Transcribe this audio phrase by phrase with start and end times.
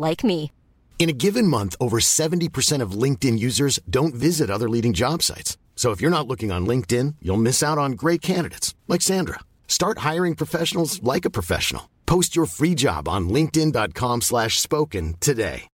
[0.00, 0.52] like me.
[0.98, 5.56] In a given month, over 70% of LinkedIn users don't visit other leading job sites.
[5.76, 9.40] So if you're not looking on LinkedIn, you'll miss out on great candidates like Sandra.
[9.66, 11.88] Start hiring professionals like a professional.
[12.04, 15.70] Post your free job on linkedin.com/spoken slash spoken today.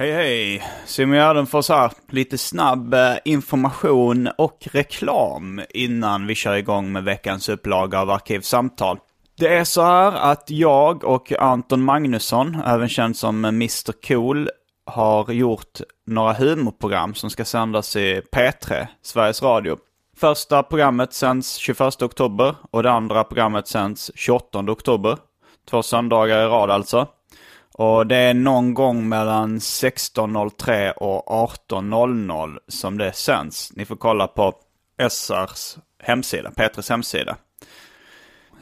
[0.00, 0.62] Hej hej!
[0.86, 1.92] Simon Gärdenfors här.
[2.08, 8.98] Lite snabb eh, information och reklam innan vi kör igång med veckans upplaga av Arkivsamtal.
[9.40, 14.50] Det är så här att jag och Anton Magnusson, även känd som Mr Cool,
[14.86, 19.78] har gjort några humorprogram som ska sändas i P3, Sveriges Radio.
[20.16, 25.18] Första programmet sänds 21 oktober och det andra programmet sänds 28 oktober.
[25.70, 27.06] Två söndagar i rad alltså.
[27.74, 33.72] Och det är någon gång mellan 16.03 och 18.00 som det sänds.
[33.76, 34.52] Ni får kolla på
[35.10, 37.36] SRs hemsida, P3s hemsida.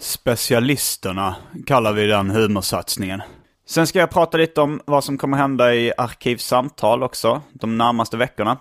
[0.00, 3.22] Specialisterna kallar vi den humorsatsningen.
[3.66, 8.16] Sen ska jag prata lite om vad som kommer hända i Arkivsamtal också, de närmaste
[8.16, 8.58] veckorna.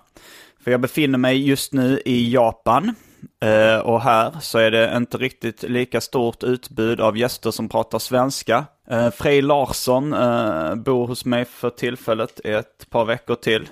[0.64, 2.96] För jag befinner mig just nu i Japan.
[3.42, 8.00] Eh, och här så är det inte riktigt lika stort utbud av gäster som pratar
[8.00, 8.66] svenska.
[8.90, 13.70] Eh, Frej Larsson eh, bor hos mig för tillfället ett par veckor till.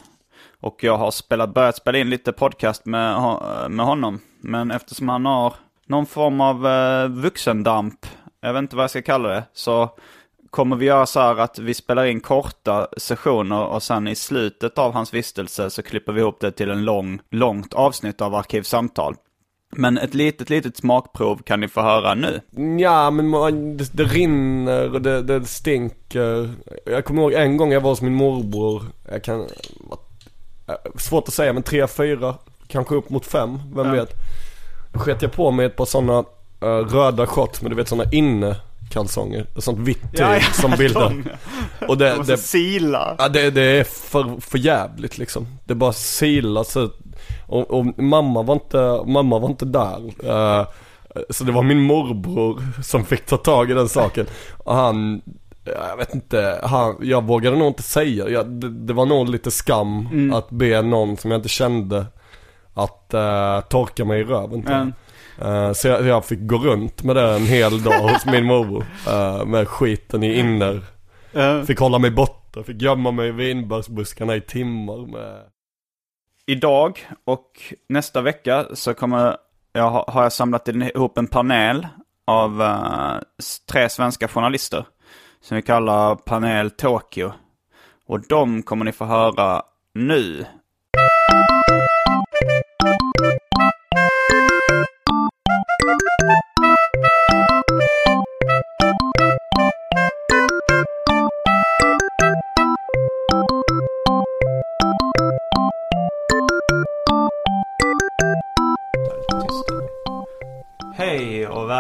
[0.62, 4.20] Och jag har spelat, börjat spela in lite podcast med, med honom.
[4.42, 5.54] Men eftersom han har
[5.88, 8.06] någon form av eh, vuxendamp,
[8.42, 9.90] jag vet inte vad jag ska kalla det, så
[10.50, 14.78] kommer vi göra så här att vi spelar in korta sessioner och sen i slutet
[14.78, 19.16] av hans vistelse så klipper vi ihop det till en lång, långt avsnitt av Arkivsamtal.
[19.78, 22.42] Men ett litet, litet smakprov kan ni få höra nu.
[22.80, 26.54] Ja men man, det, det rinner och det, det stinker.
[26.86, 28.84] Jag kommer ihåg en gång jag var hos min morbror.
[29.12, 32.36] Jag kan, eh, svårt att säga men tre, fyra,
[32.68, 33.92] kanske upp mot fem, vem Ja.
[33.92, 34.10] vet.
[34.96, 36.24] Sket jag på mig ett par sådana
[36.90, 39.48] röda shorts men du vet sådana innekalsonger.
[39.58, 41.24] Ett sånt vitt tyg som bildar.
[41.88, 43.16] Och det, det, sila.
[43.18, 45.48] Ja det, det är för, för jävligt liksom.
[45.66, 46.90] Det bara silar så
[47.48, 50.14] och, och mamma var inte, mamma var inte där.
[50.24, 50.68] Eh,
[51.30, 54.26] så det var min morbror som fick ta tag i den saken.
[54.58, 55.22] Och han,
[55.66, 58.30] jag vet inte, han, jag vågade nog inte säga.
[58.30, 62.06] Jag, det, det var nog lite skam att be någon som jag inte kände
[62.76, 64.64] att uh, torka mig i röven.
[64.68, 64.72] jag.
[64.78, 64.94] Men,
[65.42, 68.86] Eh, så jag, jag fick gå runt med det en hel dag hos min morbror.
[69.08, 70.82] eh, med skiten i inner.
[71.34, 75.42] eh, Fick hålla mig borta, fick gömma mig i vinbärsbuskarna i timmar med...
[76.46, 79.38] idag och nästa vecka så kommer
[79.74, 81.88] jag, ha- har jag samlat ihop en panel
[82.28, 82.62] av
[83.40, 84.86] s- tre svenska journalister.
[85.42, 87.32] Som vi kallar Panel Tokyo.
[88.08, 89.62] Och de kommer ni få höra
[89.94, 90.46] nu.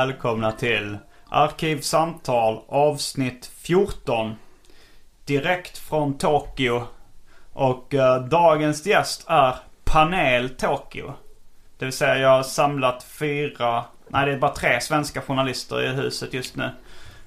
[0.05, 0.97] Välkomna till
[1.29, 4.35] Arkivsamtal avsnitt 14.
[5.25, 6.83] Direkt från Tokyo.
[7.53, 11.13] Och eh, dagens gäst är Panel Tokyo.
[11.77, 15.88] Det vill säga jag har samlat fyra, nej det är bara tre svenska journalister i
[15.88, 16.69] huset just nu.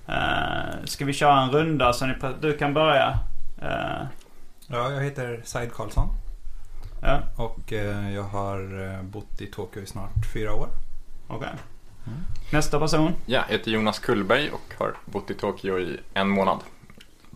[0.08, 3.18] Uh, ska vi köra en runda så ni, du kan börja?
[3.62, 4.06] Eh,
[4.66, 6.08] Ja, jag heter Said Karlsson
[7.02, 10.68] ja, och eh, jag har eh, bott i Tokyo i snart fyra år.
[11.28, 11.48] okej.
[12.52, 13.12] Nästa person?
[13.26, 16.58] Ja, jag heter Jonas Kullberg och har bott i Tokyo i en månad.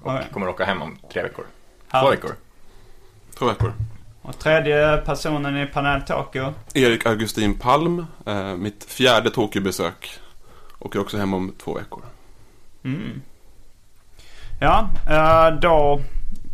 [0.03, 0.27] Och Okej.
[0.33, 1.45] kommer åka hem om tre veckor.
[1.91, 2.31] Två veckor.
[3.39, 3.73] Två veckor.
[4.23, 6.55] Och tredje personen i Panel Tokyo?
[6.75, 10.11] Erik Augustin Palm, eh, mitt fjärde Tokyo-besök.
[10.79, 12.03] Åker också hem om två veckor.
[12.85, 13.23] Mm.
[14.61, 16.01] Ja, eh, då,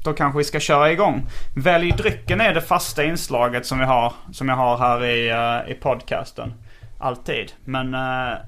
[0.05, 1.27] då kanske vi ska köra igång.
[1.57, 5.73] Välj drycken är det fasta inslaget som vi har, som jag har här i, eh,
[5.73, 6.55] i podcasten.
[6.99, 7.53] Alltid.
[7.65, 8.39] Men eh,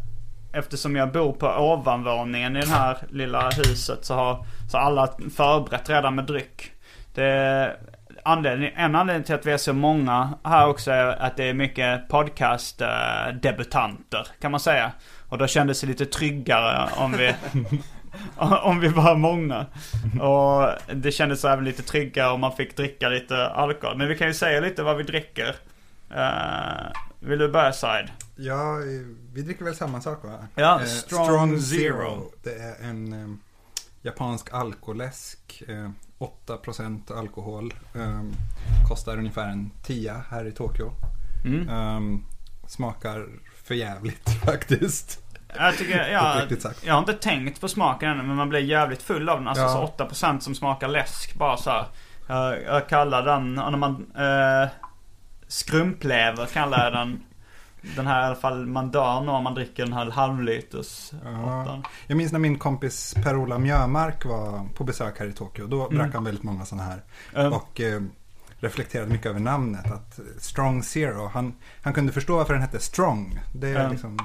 [0.53, 5.91] eftersom jag bor på ovanvåningen i det här lilla huset så har så alla förberett
[5.91, 6.73] redan med dryck.
[7.15, 7.77] Det
[8.25, 11.55] anledning, en anledning till att vi är så många här också är att det är
[11.55, 14.93] mycket podcast-debutanter kan man säga.
[15.29, 17.35] Och då kändes det lite tryggare om vi
[18.63, 19.67] om vi var många.
[20.21, 23.97] Och det kändes även lite tryggare om man fick dricka lite alkohol.
[23.97, 25.57] Men vi kan ju säga lite vad vi dricker.
[26.17, 28.11] Uh, vill du börja Side?
[28.37, 28.75] Ja,
[29.33, 30.47] vi dricker väl samma sak va?
[30.55, 32.31] Ja, Eh, Strong Zero.
[32.43, 33.29] Det är en eh,
[34.03, 35.63] japansk alkoläsk.
[35.69, 35.91] Eh,
[36.47, 37.75] 8% alkohol.
[37.95, 38.23] Eh,
[38.89, 40.93] kostar ungefär en tia här i Tokyo.
[41.45, 41.69] Mm.
[41.69, 42.21] Eh,
[42.69, 43.27] smakar
[43.65, 45.23] för jävligt faktiskt.
[45.57, 46.87] Jag tycker, ja, Uppriktigt sagt.
[46.87, 49.49] jag har inte tänkt på smaken ännu men man blir jävligt full av den.
[49.49, 49.93] Alltså Ja.
[49.99, 51.87] så 8% som smakar läsk bara så här.
[52.27, 54.69] Jag, jag kallar den, när man, eh,
[55.49, 57.23] skrumplever kallar jag den.
[57.97, 61.83] Den här i alla fall man dör nog om man dricker den här halvliters Ja.
[62.07, 65.67] Jag minns när min kompis Per-Ola Mjömark var på besök här i Tokyo.
[65.67, 67.03] Då drack han väldigt många sådana här.
[67.35, 67.53] Mm.
[67.53, 68.03] Och eh,
[68.61, 69.93] reflekterade mycket över namnet.
[69.93, 71.27] Att eh, Strong Zero.
[71.35, 73.41] Han, han kunde förstå varför den hette Strong.
[73.55, 73.93] Det är Mm.
[73.93, 74.19] liksom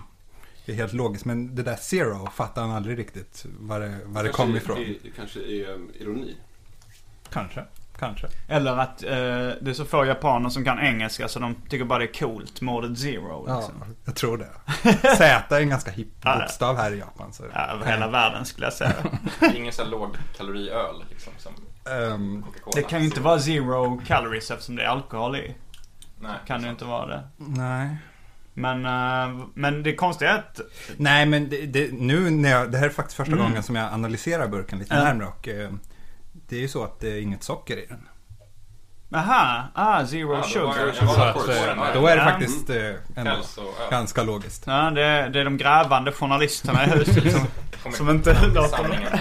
[0.66, 1.26] det är helt logiskt.
[1.26, 4.78] Men det där Zero fattade han aldrig riktigt var det, var det kom ifrån.
[4.78, 6.36] är- kanske är um, ironi.
[7.32, 7.66] Kanske.
[8.00, 8.28] Kanske.
[8.48, 9.10] Eller att eh,
[9.62, 12.62] det är så få japaner som kan engelska så de tycker bara det är coolt
[12.62, 13.46] med ordet zero.
[13.48, 13.96] Ja, Liksom.
[14.06, 14.50] jag tror det.
[15.18, 16.38] Z är en ganska hipp Ja.
[16.40, 17.34] bokstav här i Japan.
[17.34, 17.44] Så.
[17.54, 18.94] Ja, över hela världen skulle jag säga.
[19.40, 21.54] Det är ingen så här lågkaloriöl liksom som
[21.84, 22.72] Coca-Cola.
[22.76, 25.56] Det kan ju inte vara zero calories eftersom det är alkohol i.
[26.20, 27.24] Nej, Kan det inte vara det.
[27.38, 27.98] nej.
[28.58, 30.62] Men, eh, men det konstiga är att
[30.98, 33.46] Nej, men det, det, nu när jag, det här är faktiskt första Mm.
[33.46, 35.04] gången som jag analyserar burken lite Ja.
[35.04, 35.28] närmare.
[35.28, 35.70] Och eh,
[36.48, 38.08] det är ju så att det är inget socker i den.
[39.16, 40.92] Aha, ah, zero Ja, då sugar.
[40.92, 41.94] Så att, eh.
[41.94, 42.30] Då är det Ja.
[42.30, 42.76] faktiskt eh,
[43.16, 43.68] ändå Hälsoöl.
[43.92, 44.64] ganska logiskt.
[44.68, 47.32] Ja, det, är- det är de grävande journalisterna i huset
[47.84, 49.10] som, som inte låter.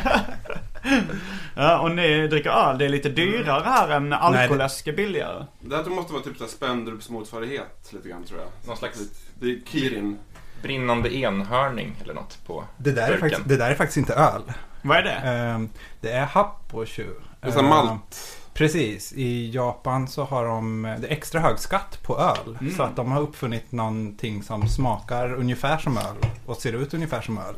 [1.56, 2.78] Ja, och ni dricker öl.
[2.78, 5.44] Det är lite dyrare här än alkoläsk är billigare.
[5.60, 8.68] Det här måste vara typ så Spendrups motsvarighet lite grann tror jag.
[8.68, 8.98] Någon slags
[9.40, 10.18] Det är Kirin.
[10.62, 13.20] brinnande enhörning eller något på Det där, är burken.
[13.20, 14.42] faktiskt, det där är faktiskt inte öl.
[14.84, 15.10] Vad är det?
[15.12, 15.68] Ehm,
[16.00, 17.06] det är happoshu.
[17.40, 18.38] Det är här Ehm, malt.
[18.54, 19.12] Precis.
[19.12, 22.58] I Japan så har de det är extra hög skatt på öl.
[22.60, 22.74] Mm.
[22.74, 26.16] Så att de har uppfunnit någonting som smakar ungefär som öl
[26.46, 27.54] och ser ut ungefär som öl.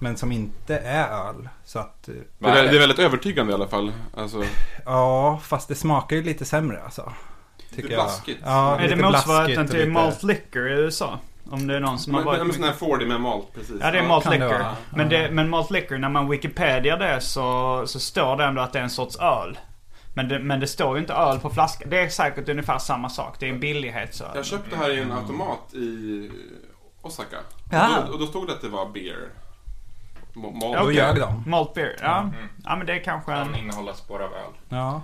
[0.00, 1.48] Men som inte är öl.
[1.64, 3.92] Så att, eh, Det är, det är väldigt övertygande i alla fall.
[4.16, 4.44] Alltså,
[4.84, 7.12] ja, fast det smakar ju lite sämre alltså.
[7.70, 8.40] Lite blaskigt.
[8.44, 11.18] Ja, är det motsvarigheten till lite- malt liquor i USA?
[11.50, 12.42] Om det är någon som har men, varit...
[12.46, 13.76] men sån här 40 med malt precis.
[13.80, 14.58] Ja, det är malt kan det liquor.
[14.58, 14.76] vara.
[14.90, 18.72] Men, det, men malt liquor, när man Wikipedia det så, så står det ändå att
[18.72, 19.58] det är en sorts öl.
[20.14, 21.90] Men det, men det står ju inte öl på flaskan.
[21.90, 23.36] Det är säkert ungefär samma sak.
[23.40, 24.28] Det är en billighetsöl.
[24.34, 26.30] Jag köpte här i en automat i
[27.02, 27.36] Osaka.
[27.72, 27.98] Ja.
[27.98, 29.28] Och, då, och då stod det att det var beer.
[30.34, 30.76] Ma- Malt.
[30.76, 30.94] Då Okej.
[30.96, 31.44] ljög de.
[31.46, 32.18] Malt beer, ja.
[32.20, 32.34] Mm.
[32.64, 33.60] Ja men det är kanske Kan en...
[33.60, 34.52] innehålla spår av öl.
[34.68, 35.02] Ja.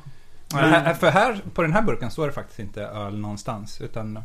[0.55, 3.81] Men här, för här, på den här burken står det faktiskt inte öl någonstans.
[3.81, 4.23] Utan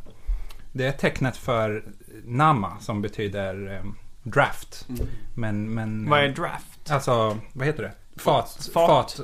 [0.71, 1.83] det är tecknet för
[2.25, 3.91] Nama som betyder eh,
[4.23, 4.85] draft.
[4.89, 5.07] Mm.
[5.35, 6.09] Men, men...
[6.09, 6.91] Vad är draft?
[6.91, 7.91] Alltså, vad heter det?
[8.21, 8.69] Fat.
[8.73, 9.19] Fat.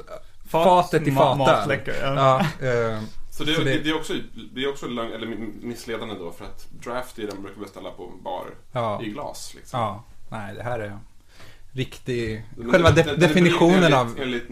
[0.49, 0.63] Fat.
[0.63, 2.15] Fatet i liquor, ja.
[2.15, 3.01] Ja, eh,
[3.31, 4.13] Så, det, Så det, det- det är också,
[4.53, 5.27] det är också lögn, eller
[5.61, 9.53] missledande då för att draft är den brukar beställa på bar ja, i glas.
[9.55, 9.79] Liksom.
[9.79, 10.03] ja.
[10.29, 10.99] Nej, det här är
[11.71, 12.45] riktig...
[12.57, 14.15] Men Själva den- de, definitionen enligt, av...
[14.21, 14.49] Enligt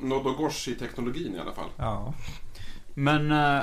[0.00, 1.68] Nodogoshi-teknologin i alla fall.
[1.76, 2.14] Ja.
[2.94, 3.60] Men eh,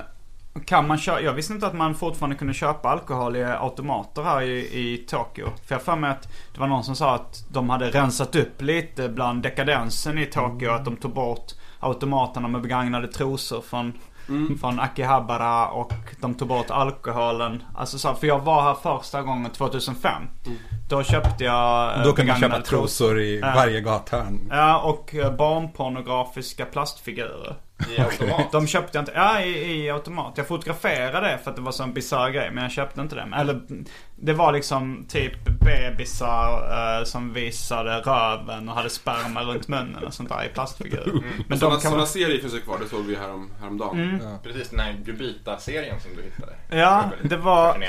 [0.65, 1.21] kan man köpa...
[1.21, 5.47] Jag visste inte att man fortfarande kunde köpa alkohol i automater här i, i Tokyo.
[5.65, 8.61] För jag för mig att det var någon som sa att de hade rensat upp
[8.61, 10.71] lite bland dekadensen i Tokyo.
[10.71, 13.93] Att de tog bort automaterna med begagnade trosor från,
[14.29, 14.57] Mm.
[14.59, 17.63] från Akihabara och de tog bort alkoholen.
[17.75, 20.11] Alltså så, för jag var här första gången 2005.
[20.45, 20.57] Mm.
[20.89, 24.47] Då köpte jag eh, Då kan man köpa trosor i varje gathörn.
[24.51, 27.55] Ja, och eh, barnpornografiska plastfigurer.
[27.97, 28.51] I automat.
[28.51, 30.33] De köpte jag inte, ja i, i automat.
[30.35, 32.51] Jag fotograferade för att det var så en bisarr grej.
[32.51, 33.29] Men jag köpte inte det.
[33.35, 33.61] Eller
[34.15, 40.13] det var liksom typ bebisar eh, som visade röven och hade sperma runt munnen och
[40.13, 41.11] sånt där i plastfigurer.
[41.11, 43.99] Men Men de sådana, kan sådana serier finns ju kvar, det såg vi härom, häromdagen.
[43.99, 44.21] Mm.
[44.23, 44.39] Ja.
[44.43, 46.53] Precis den här Gubita-serien som du hittade.
[46.69, 47.83] Ja, det var...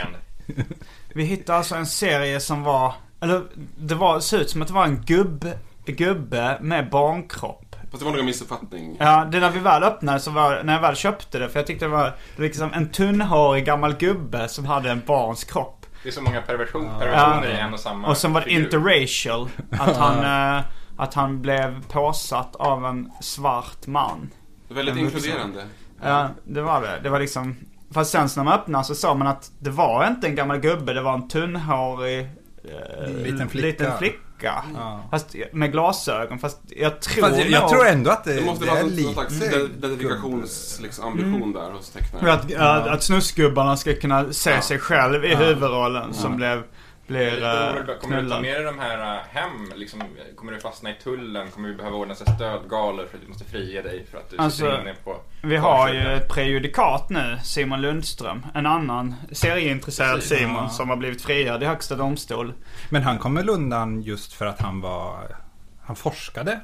[1.14, 2.94] Vi hittade alltså en serie som var...
[3.20, 3.42] Eller
[3.78, 5.48] det var, såg ut som att det var en gubb,
[5.86, 7.67] gubbe med barnkropp.
[7.90, 8.96] Fast det var nog en missuppfattning.
[9.00, 11.48] Ja, det när vi väl öppnade så var när jag väl köpte det.
[11.48, 15.86] För jag tyckte det var liksom en tunnhårig gammal gubbe som hade en barns kropp.
[16.02, 17.56] Det är så många perversion, perversioner Ja.
[17.58, 18.64] i en och samma Och sen var det figur.
[18.64, 19.48] interracial.
[19.70, 20.64] Att han, eh,
[20.96, 24.30] att han blev påsatt av en svart man.
[24.68, 25.64] Väldigt En inkluderande.
[26.02, 27.00] Ja, det var det.
[27.02, 27.56] Det var liksom...
[27.94, 30.92] Fast sen när man öppnade så såg man att det var inte en gammal gubbe.
[30.92, 32.20] Det var en tunnhårig...
[32.64, 33.66] eh, Liten flicka.
[33.66, 34.18] Liten flicka.
[34.42, 35.00] Ja.
[35.10, 36.38] Fast med glasögon.
[36.38, 38.80] Fast jag tror Fast jag, jag nog- tror ändå att det, Det måste det vara
[38.80, 42.28] är någon, slags identifikationsambition liksom, ambition där hos tecknaren.
[42.28, 46.62] Att, att, att snusgubbarna ska kunna se sig själv i huvudrollen som blev
[47.08, 47.98] blir uh.
[48.00, 49.72] Kommer du ta med dig de här äh, hem?
[49.76, 50.02] Liksom,
[50.36, 51.50] kommer du fastna i tullen?
[51.50, 54.36] Kommer vi behöva ordna så stödgalor för att vi måste frige dig för att du
[54.38, 55.16] Alltså, sitter inne på...
[55.42, 58.46] Vi har ju ett prejudikat nu, Simon Lundström.
[58.54, 60.68] En annan serieintresserad Precis, Simon ja.
[60.68, 62.52] som har blivit friad i högsta domstol.
[62.90, 65.36] Men han kom väl undan just för att han var...
[65.82, 66.60] Han forskade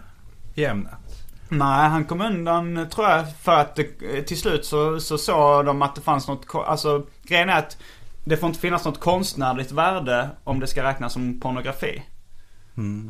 [0.55, 1.25] i ämnet.
[1.49, 5.83] Nej, han kom undan tror jag för att det, till slut så, så såg de
[5.83, 7.77] att det fanns något, alltså grejen är att
[8.25, 12.02] det får inte finnas något konstnärligt värde om det ska räknas som pornografi.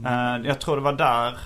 [0.07, 1.39] Eh, jag tror det var där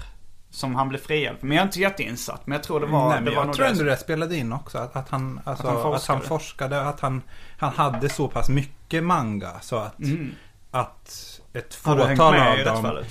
[0.51, 1.37] som han blev friad.
[1.41, 2.47] Men jag är inte jätteinsatt.
[2.47, 4.79] Men jag tror det var, Nej, det var jag tror ändå det spelade in också.
[4.79, 6.29] Att, att, han, alltså, Att han att han forskade.
[6.29, 6.89] forskade.
[6.89, 7.23] Att han,
[7.59, 9.51] han hade så pass mycket manga.
[9.61, 10.35] Så att, Mm.
[10.71, 13.05] att ett fåtal av dem.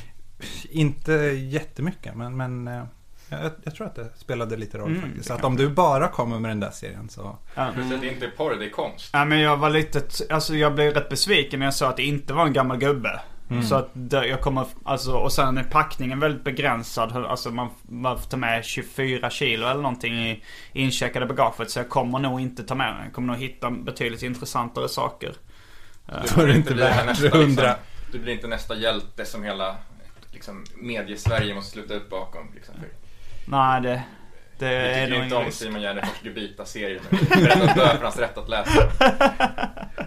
[0.69, 1.13] Inte
[1.51, 2.15] jättemycket.
[2.15, 2.83] Men, men eh,
[3.29, 5.27] jag, jag tror att det spelade lite roll Mm, faktiskt.
[5.27, 7.37] det att om du bara kommer med den där serien så.
[7.55, 7.69] Ja.
[7.73, 9.09] Plus att det inte är porr, det är konst.
[9.13, 12.03] Ja men jag var lite, alltså jag blev rätt besviken när jag sa att det
[12.03, 13.19] inte var en gammal gubbe.
[13.69, 17.11] Så att jag kommer, alltså och sen är packningen väldigt begränsad.
[17.25, 20.43] Alltså man, man får ta med 24 kilo eller någonting i
[20.73, 21.71] incheckade bagaget.
[21.71, 23.03] Så jag kommer nog inte ta med mig.
[23.05, 25.33] Jag kommer nog hitta betydligt intressantare saker.
[26.07, 27.45] Är det inte blir värt nästa, 100.
[27.45, 27.63] Liksom,
[28.11, 29.75] du blir inte nästa hjälte som hela
[30.31, 32.51] liksom, medie-Sverige måste sluta upp bakom.
[32.55, 32.75] Liksom.
[32.75, 32.89] För
[33.49, 34.03] Nej det,
[34.59, 35.57] det vi är tycker nog ju inte om risk.
[35.57, 37.01] Simon Gärdenfors Gubita-serien.
[37.31, 38.81] Är att dö för hans rätt att läsa.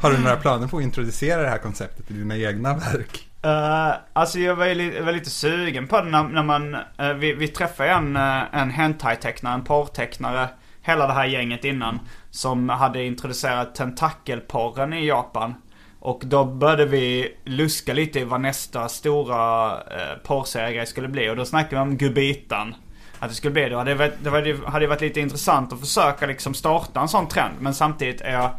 [0.00, 3.26] Har du några planer på att introducera det här konceptet i dina egna verk?
[3.47, 7.12] Uh, alltså jag var, ju li- var lite sugen på det när, när man, eh,
[7.12, 10.49] vi, vi träffade en, uh, en hentai-tecknare, en porrtecknare,
[10.82, 12.00] hela det här gänget innan.
[12.30, 15.54] Som hade introducerat tentakelporren i Japan.
[16.00, 21.30] Och då började vi luska lite i vad nästa stora uh, porrserie skulle bli.
[21.30, 22.75] Och då snackade vi om Gubitan.
[23.21, 23.85] Att det skulle bli det.
[23.85, 27.55] Det, det, det hade varit lite intressant att försöka liksom starta en sån trend.
[27.61, 28.50] Men samtidigt är jag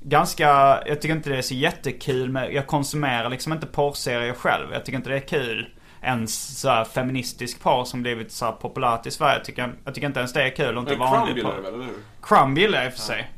[0.00, 0.46] ganska,
[0.86, 4.72] jag tycker inte det är så jättekul med, jag konsumerar liksom inte porrserier själv.
[4.72, 5.68] Jag tycker inte det är kul.
[6.02, 9.36] Ens så här feministisk porr som blivit så populärt i Sverige.
[9.36, 11.56] Jag tycker, jag tycker inte ens det är kul och inte Men vanlig Crumb gillar
[11.56, 11.94] du väl, eller hur?
[12.22, 13.30] Crumb gillar jag i och för sig.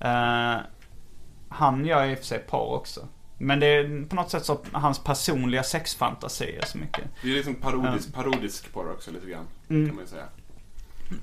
[0.00, 0.56] Eh,
[1.48, 3.08] han gör i och för sig porr också.
[3.38, 7.04] Men det är på något sätt så hans personliga sexfantasier så mycket.
[7.22, 9.46] Det är liksom parodisk, parodisk porr också lite grann.
[9.70, 9.86] Mm.
[9.86, 10.24] Kan man ju säga.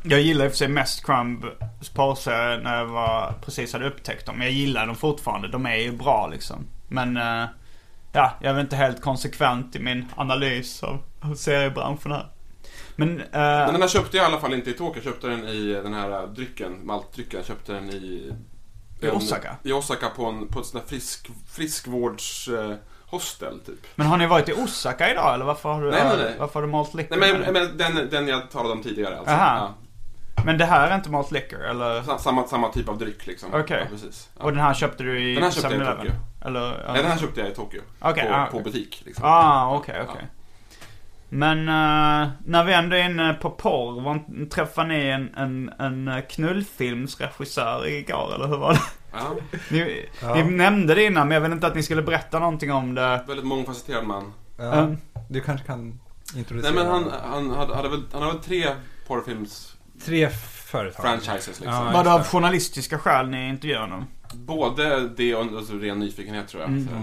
[0.04, 1.46] Jag gillar i och för sig mest Crumb
[1.96, 4.42] porrserier när jag var, precis hade upptäckt dem.
[4.42, 5.48] Jag gillar dem fortfarande.
[5.48, 6.66] De är ju bra liksom.
[6.88, 7.46] Men eh,
[8.14, 12.28] ja, jag är väl inte helt konsekvent i min analys av, av seriebranschen här.
[12.96, 14.96] Men, eh, Men den här köpte jag i alla fall inte i Tokyo.
[14.96, 17.38] Jag köpte den i den här drycken, maltdrycken.
[17.40, 18.34] Jag köpte den i...
[19.02, 19.56] I Osaka?
[19.64, 22.48] I Osaka på, en, på ett sånt där frisk, friskvårds...
[22.48, 22.74] eh,
[23.06, 23.88] hostel typ.
[23.96, 26.36] men har ni varit i Osaka idag eller varför har du, Nej, nej, nej.
[26.40, 27.16] Varför har du malt liquor?
[27.16, 29.34] Nej men, men den, den jag talade om tidigare alltså.
[29.34, 29.74] Aha.
[30.46, 31.96] men det här är inte malt liquor eller?
[31.96, 32.04] Ja.
[32.04, 33.50] Sa- Samma, samma typ av dryck liksom.
[33.54, 33.80] Okej.
[33.82, 34.30] Ja, precis.
[34.38, 34.44] Ja.
[34.44, 35.98] Och den här köpte du i Den här köpte jag i 7-Eleven?
[35.98, 36.12] Tokyo.
[36.46, 36.62] Eller?
[36.86, 36.94] Ja.
[36.94, 37.82] Nej, den här köpte jag i Tokyo.
[38.00, 38.64] Okej, på, ah, på okej.
[38.64, 39.26] butik liksom.
[39.28, 40.28] Ah, okej, okej.
[41.34, 46.08] Men eh, när vi ändå är inne på porr, var, träffade ni en, en, en
[46.08, 48.80] eh, knullfilmsregissör igår, eller hur var det?
[49.14, 49.36] Ja,
[49.70, 50.36] Ni, Ja.
[50.36, 53.24] ni nämnde det innan, men jag vill inte att ni skulle berätta någonting om det.
[53.28, 54.34] väldigt mångfacetterad man.
[54.58, 54.98] Ja, Mm.
[55.30, 55.98] Du kanske kan Nej
[56.36, 58.68] introducera men han, han hade, hade väl, han hade väl tre
[60.06, 61.06] tre företag.
[61.06, 61.66] porrfilms-franchises liksom.
[61.68, 64.06] Ja, Var det av journalistiska skäl ni intervjuade honom?
[64.34, 66.70] Både det och alltså, ren nyfikenhet tror jag.
[66.72, 66.88] Mm.
[66.88, 66.94] Så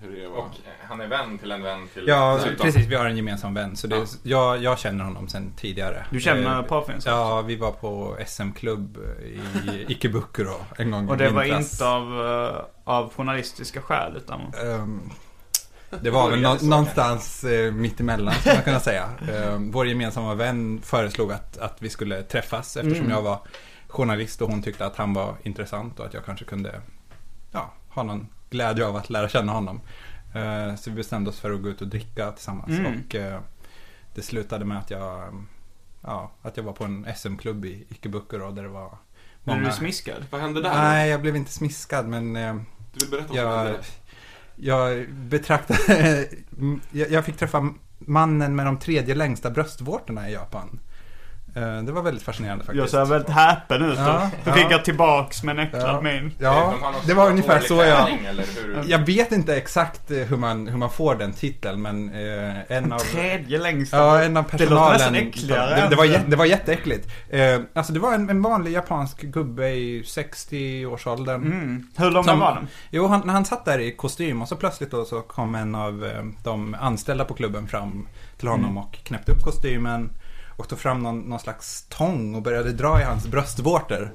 [0.00, 0.36] hur det var.
[0.36, 2.04] Och eh, han är vän till en vän till...
[2.08, 2.66] Ja, Dessutom.
[2.66, 2.86] precis.
[2.86, 3.76] Vi har en gemensam vän.
[3.76, 4.06] Så det, Ja.
[4.22, 6.04] jag, jag känner honom sedan tidigare.
[6.10, 7.06] Du känner Eh, porrfilms?
[7.06, 9.40] Ja, vi var på SM-klubb i
[9.92, 14.40] Ikebukuro en gång Och det var inte av, eh, av journalistiska skäl, utan...
[14.40, 15.10] Ehm,
[16.02, 19.04] det var väl nå- någonstans eh, mittemellan skulle man kunna säga.
[19.32, 23.10] Ehm, vår gemensamma vän föreslog att, att vi skulle träffas eftersom Mm.
[23.10, 23.38] jag var
[23.88, 26.80] journalist och hon tyckte att han var intressant och att jag kanske kunde
[27.52, 29.80] ja, ha någon glädje av att lära känna honom.
[30.34, 32.70] Eh, så vi bestämde oss för att gå ut och dricka tillsammans.
[32.70, 33.02] Mm.
[33.08, 33.40] Och eh,
[34.14, 35.44] det slutade med att jag,
[36.00, 38.98] ja, att jag var på en SM-klubb i Ikebukuro där det var
[39.44, 39.68] Blev många...
[39.68, 40.24] du smiskad?
[40.30, 40.74] Vad hände där?
[40.74, 42.54] Nej, jag blev inte smiskad men eh,
[42.92, 43.86] Du vill berätta vad hände jag, där?
[44.56, 46.28] jag betraktade,
[46.90, 50.80] jag, jag fick träffa mannen med de tredje längsta bröstvårtorna i Japan.
[51.54, 52.92] Eh, Det var väldigt fascinerande faktiskt.
[52.92, 54.54] Jag ser väldigt häpen ut Ja, och ja.
[54.56, 56.00] ryggar tillbaks med en äcklad Ja.
[56.00, 56.32] min.
[56.38, 56.74] Ja,
[57.06, 58.08] det var ungefär så jag...
[58.86, 62.92] Jag vet inte exakt eh, hur man, hur man får den titeln men eh, en
[62.92, 62.98] av...
[62.98, 63.96] Tredje längsta.
[63.96, 64.92] Ja, en av Det låter personalen.
[64.92, 67.08] nästan äckligare Det, det, var, det var jätteäckligt.
[67.30, 71.42] Eh, alltså det var en, en vanlig japansk gubbe i 60-årsåldern.
[71.46, 71.86] Mm.
[71.96, 72.66] Hur långa Som- var de?
[72.90, 76.04] Jo, han, han satt där i kostym och så plötsligt då så kom en av
[76.04, 78.76] eh, de anställda på klubben fram till honom Mm.
[78.78, 80.10] och knäppte upp kostymen.
[80.60, 84.12] Och tog fram någon, någon slags tång och började dra i hans bröstvårtor.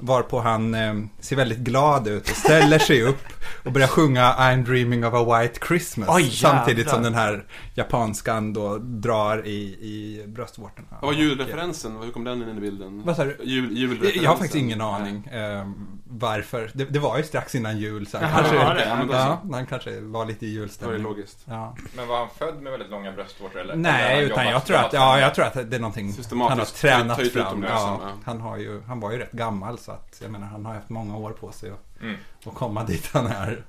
[0.00, 3.22] Varpå han eh, ser väldigt glad ut och ställer sig upp
[3.64, 6.08] och börjar sjunga I'm dreaming of a white Christmas.
[6.12, 7.44] Oj, samtidigt som den här
[7.78, 10.86] japanskan då drar i, i bröstvårtorna.
[10.90, 11.96] Vad var julreferensen?
[12.02, 13.02] Hur kom den in i bilden?
[13.04, 13.36] Vad sa du?
[13.42, 14.22] Jul, julreferensen.
[14.22, 15.70] Jag har faktiskt ingen aning eh,
[16.10, 16.70] varför.
[16.74, 18.84] Det, det var ju strax innan jul så han Jaha, kanske, det var det?
[19.14, 21.02] Ja, ja, han kanske var lite i Det var julstämning.
[21.02, 21.38] logiskt.
[21.44, 21.76] Ja.
[21.96, 23.72] Men var han född med väldigt långa bröstvårtor eller?
[23.72, 26.40] eller Nej, han utan jag tror att, ja, jag tror att det är någonting han
[26.58, 27.62] har tränat ut fram.
[27.68, 30.74] Ja, han, har ju, han var ju rätt gammal så att jag menar han har
[30.74, 32.16] haft många år på sig att, Mm.
[32.54, 33.64] komma dit han är.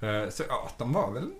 [0.00, 1.30] Eh, Så ja, de var väl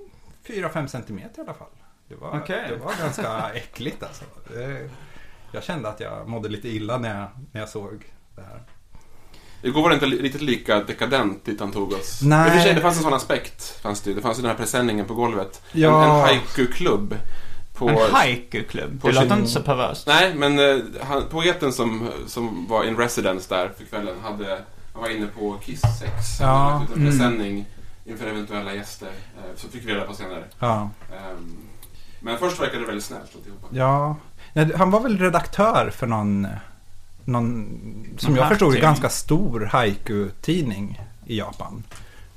[0.47, 1.69] 4-5 centimeter i alla fall.
[2.13, 2.65] Det var, Okej.
[2.69, 4.25] det var ganska äckligt alltså.
[4.55, 4.91] Det,
[5.53, 8.05] jag kände att jag mådde lite illa när jag, när jag såg
[8.37, 8.63] det här.
[9.63, 12.21] Igår var det inte riktigt lika dekadent dit han tog oss.
[12.23, 12.63] Nej.
[12.63, 13.81] Sig, det fanns en sån aspekt.
[13.83, 15.63] Fanns det, det fanns ju den här presenningen på golvet.
[15.73, 16.05] Ja.
[16.05, 17.17] En, en haiku-klubb.
[17.75, 19.01] På, En haiku-klubb.
[19.01, 20.07] på Det låter sin- inte så perverst.
[20.07, 24.61] Nej, men eh, han, poeten som, som var in residence där för kvällen hade,
[24.93, 26.13] han var inne på Kiss 6.
[26.41, 27.13] Ja, Han hade lagt ut en mm.
[27.13, 27.67] presenning
[28.05, 29.09] inför eventuella gäster.
[29.09, 30.45] Eh, så fick vi reda på senare.
[30.59, 30.91] Ja.
[31.13, 31.59] Ehm,
[32.23, 33.67] men först verkade det väldigt snällt alltihopa.
[33.71, 34.17] Ja,
[34.53, 36.47] Nej, han var väl redaktör för någon,
[37.25, 37.79] någon
[38.19, 41.83] som Någon jag förstod ganska stor haiku-tidning i Japan.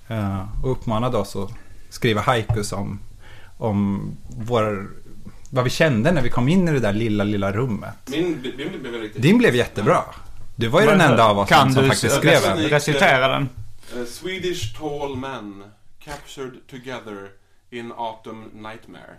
[0.07, 1.49] Eh, och uppmanade oss att
[1.89, 2.99] skriva haikus om,
[3.57, 4.89] om vår,
[5.49, 7.95] vad vi kände när vi kom in i det där lilla, lilla rummet.
[8.07, 8.25] Min,
[8.57, 9.21] min blev riktigt...
[9.21, 10.01] Din blev jättebra.
[10.55, 12.57] Du var ju den enda av oss Kan som, som du faktiskt skrev den.
[12.59, 13.49] i- Recitera den.
[13.97, 15.63] Eh, Swedish tall men
[15.99, 17.29] captured together
[17.69, 19.15] in autumn nightmare.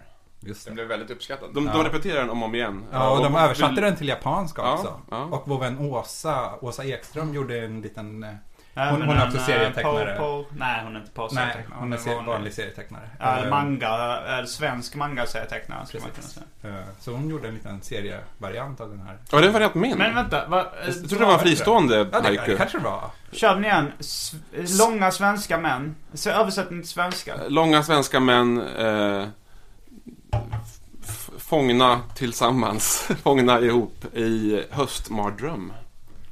[0.46, 0.70] Just det.
[0.70, 1.48] Den blev väldigt uppskattad.
[1.54, 2.84] De, de repeterar den om och om igen.
[2.92, 5.00] Ja, och de vill- översatte den till japanska Ja, också.
[5.10, 5.22] ja.
[5.24, 8.22] Och vår vän Åsa, Åsa Ekström gjorde en liten...
[8.24, 8.30] eh,
[8.78, 10.16] Ja, Hon- men hon är också eh, serietecknare.
[10.16, 12.24] På, på, nej, hon är inte på Nej, hon är vanlig.
[12.32, 13.10] vanlig serietecknare.
[13.20, 16.46] Ja, Eh, manga, äh, svensk manga-serietecknare skulle man kunna säga.
[16.80, 19.18] Eh, Så hon gjorde en liten serievariant av den här.
[19.30, 19.98] Ja, det var rätt min.
[19.98, 23.10] Men vänta, va, jag trodde det var en fristående Ja, det, det kanske det var.
[23.32, 23.92] kör den igen.
[23.98, 24.34] S-
[24.78, 25.96] långa svenska män.
[26.14, 27.34] Så översättning till svenska.
[27.48, 29.24] Långa svenska män eh,
[31.38, 35.72] fångna tillsammans, fångna ihop i höstmardröm.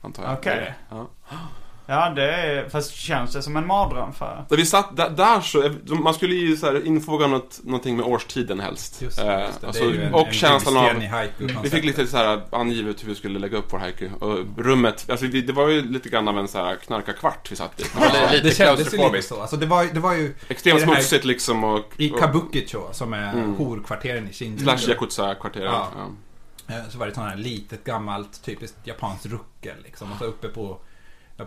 [0.02, 0.38] Antar jag.
[0.38, 0.74] Okej.
[0.90, 1.06] Ja.
[1.86, 5.40] Ja, det är, fast känns det som en mardröm för Där vi satt, där, där
[5.40, 9.02] så, man skulle ju så här infoga något, någonting med årstiden helst.
[9.02, 9.66] Just det, Eh, just det.
[9.66, 11.00] alltså, det en, och en känslan av...
[11.04, 14.08] haiku Vi fick lite så här angivet hur vi skulle lägga upp vår haiku.
[14.20, 17.56] Och rummet, alltså det, det var ju lite grann av en så här knarka-kvart vi
[17.56, 17.84] satt i.
[18.00, 19.40] Ja, det Det kändes ju lite så.
[19.40, 21.92] Alltså det var, det var ju Extremt smutsigt liksom och...
[21.96, 23.54] i Kabukicho som är Mm.
[23.56, 24.62] horkvarteren i Shinjuku.
[24.64, 25.64] Slash Yakuza-kvarteren.
[25.64, 25.88] Ja.
[25.96, 26.74] Ja.
[26.74, 30.12] Eh, Så var det ett sånt här litet gammalt typiskt japanskt ruckel liksom.
[30.12, 30.78] Och så uppe på,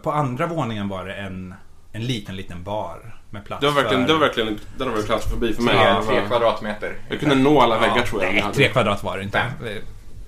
[0.04, 1.56] på andra våningen var det en,
[1.91, 4.08] en liten, liten bar med plats Det var verkligen, för...
[4.08, 5.76] det var verkligen, den var klaustrofobi för mig.
[5.76, 6.93] Tre, tre kvadratmeter.
[7.10, 8.34] Jag kunde nå alla väggar Ja, tror jag.
[8.34, 9.43] Nej, tre kvadrat var det inte.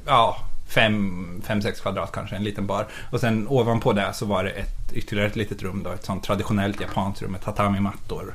[0.05, 0.37] Ja,
[0.69, 2.87] fem, fem, sex kvadrat kanske, en liten bar.
[3.11, 6.23] Och sen ovanpå det så var det ett, ytterligare ett litet rum då, ett sånt
[6.23, 8.33] traditionellt japanskt rum med tatami-mattor.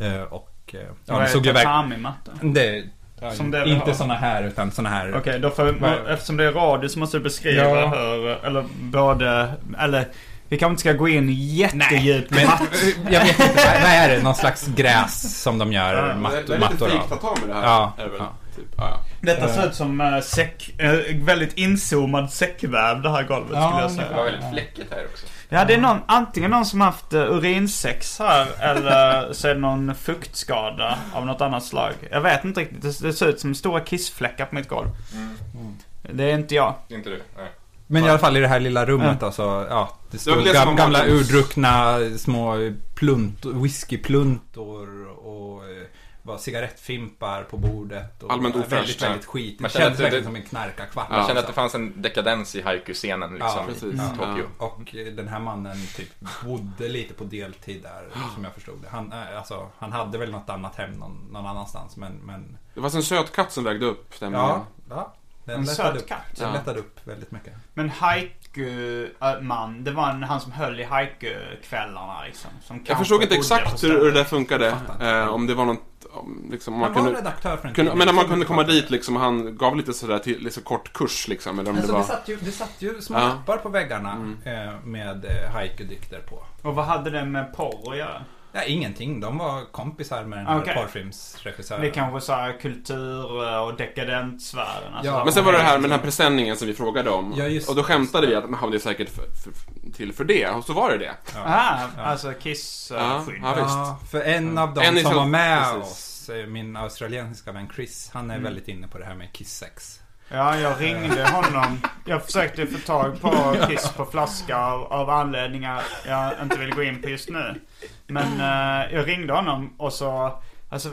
[0.00, 2.32] Eh, och eh, ja, det såg tatami-matta?
[2.42, 2.84] Det,
[3.32, 5.16] Som det inte såna här, utan såna här.
[5.16, 7.86] Okej, då får, Vad- eftersom det är radio så måste du beskriva Ja.
[7.86, 10.08] hur, eller både, eller
[10.54, 12.62] vi kanske inte ska gå in jättedjupt i Men matt.
[13.10, 14.22] jag vet inte, vad, är det?
[14.22, 17.08] Någon slags gräs som de gör Ja, det, matt, det är lite mattor fake av?
[17.08, 17.62] tatami det här.
[17.62, 18.18] Ja, Är det väl?
[18.20, 18.32] ja.
[18.56, 18.64] Typ.
[18.76, 19.00] Ja.
[19.20, 23.82] Detta ser ut som uh, säck, eh, väldigt inzoomad säckväv det här golvet Ja, skulle
[23.82, 24.16] jag Det säga.
[24.16, 25.26] var väldigt fläckigt här också.
[25.48, 29.60] Ja, det är någon, antingen någon som haft uh, urinsex här eller så är det
[29.60, 31.92] någon fuktskada av något annat slag.
[32.10, 32.82] Jag vet inte riktigt.
[32.82, 34.88] Det, det ser ut som stora kissfläckar på mitt golv.
[35.12, 35.76] Mm.
[36.12, 36.74] Det är inte jag.
[36.88, 37.22] Inte du?
[37.36, 37.48] Nej.
[37.86, 40.36] Men i alla fall i det här lilla rummet då så, ja, det Det var
[40.36, 45.86] stod det gam, var gamla Martins- urdruckna små plunt, whiskypluntor och eh,
[46.22, 48.22] var cigarettfimpar på bordet.
[48.22, 49.30] Och Allmänt väldigt, ofräscht, väldigt ja.
[49.30, 49.58] skit.
[49.58, 51.10] Det Man känner kändes det- verkligen som en knarkarkvart.
[51.10, 51.26] Man Ja.
[51.26, 53.94] kände att det fanns en dekadens i haiku-scenen liksom Ja, i precis.
[53.94, 54.44] i Tokyo.
[54.58, 56.08] Och eh, den här mannen typ
[56.44, 58.88] bodde lite på deltid där, som jag förstod det.
[58.90, 62.12] Han, eh, alltså, han hade väl något annat hem någon, någon annanstans, men...
[62.12, 65.14] men Det fanns en söt katt som vägde upp den ja, ja,
[65.44, 66.08] den En lättade söt upp.
[66.08, 66.18] katt.
[66.36, 66.54] Den Ja.
[66.54, 67.52] lättade upp väldigt mycket.
[67.74, 72.50] Men haiku-man, det var en, han som höll i haiku-kvällarna liksom.
[72.62, 74.76] Som Jag förstod inte exakt hur det där funkade.
[75.00, 75.80] Eh, om det var något,
[76.12, 77.20] om, liksom, om Han man var kunde...
[77.20, 79.92] redaktör för en kunde men när man kunde det komma dit liksom, han gav lite
[79.92, 81.58] sådär till, lite kort kurs liksom.
[81.58, 82.08] Eller om Alltså, det det, var...
[82.16, 83.28] satt ju, det satt ju små Ja.
[83.28, 84.38] lappar på väggarna Mm.
[84.68, 86.44] eh, med eh, haiku-dikter på.
[86.68, 88.22] Och vad hade det med porr att göra?
[88.56, 89.20] Ja, ingenting.
[89.20, 90.74] De var kompisar med den här Okej.
[90.74, 91.82] porrfilmsregissören.
[91.82, 94.94] Det kanske så här kultur eh, och dekadentsfären.
[94.94, 95.24] Alltså, Ja.
[95.24, 97.34] Men sen var det här med den här presenningen som vi frågade om.
[97.36, 97.86] Ja, just och då det.
[97.88, 99.52] skämtade vi att man hade säkert för, för,
[99.92, 100.48] till för det.
[100.48, 101.14] Och så var det det.
[101.38, 102.02] Aha, Ja.
[102.02, 102.98] alltså kiss-skydd.
[102.98, 103.76] Ja, ja, visst.
[103.76, 105.92] Ja, för en av dem En i som var med precis.
[105.92, 108.44] oss, eh, min australiensiska vän Chris, han är Mm.
[108.44, 110.00] väldigt inne på det här med kissex.
[110.28, 111.80] Ja, jag ringde honom.
[112.06, 116.82] Jag försökte få tag på Kiss på flaska av, av anledningar jag inte vill gå
[116.82, 117.60] in på just nu.
[118.06, 120.88] Men eh, jag ringde honom och så, alltså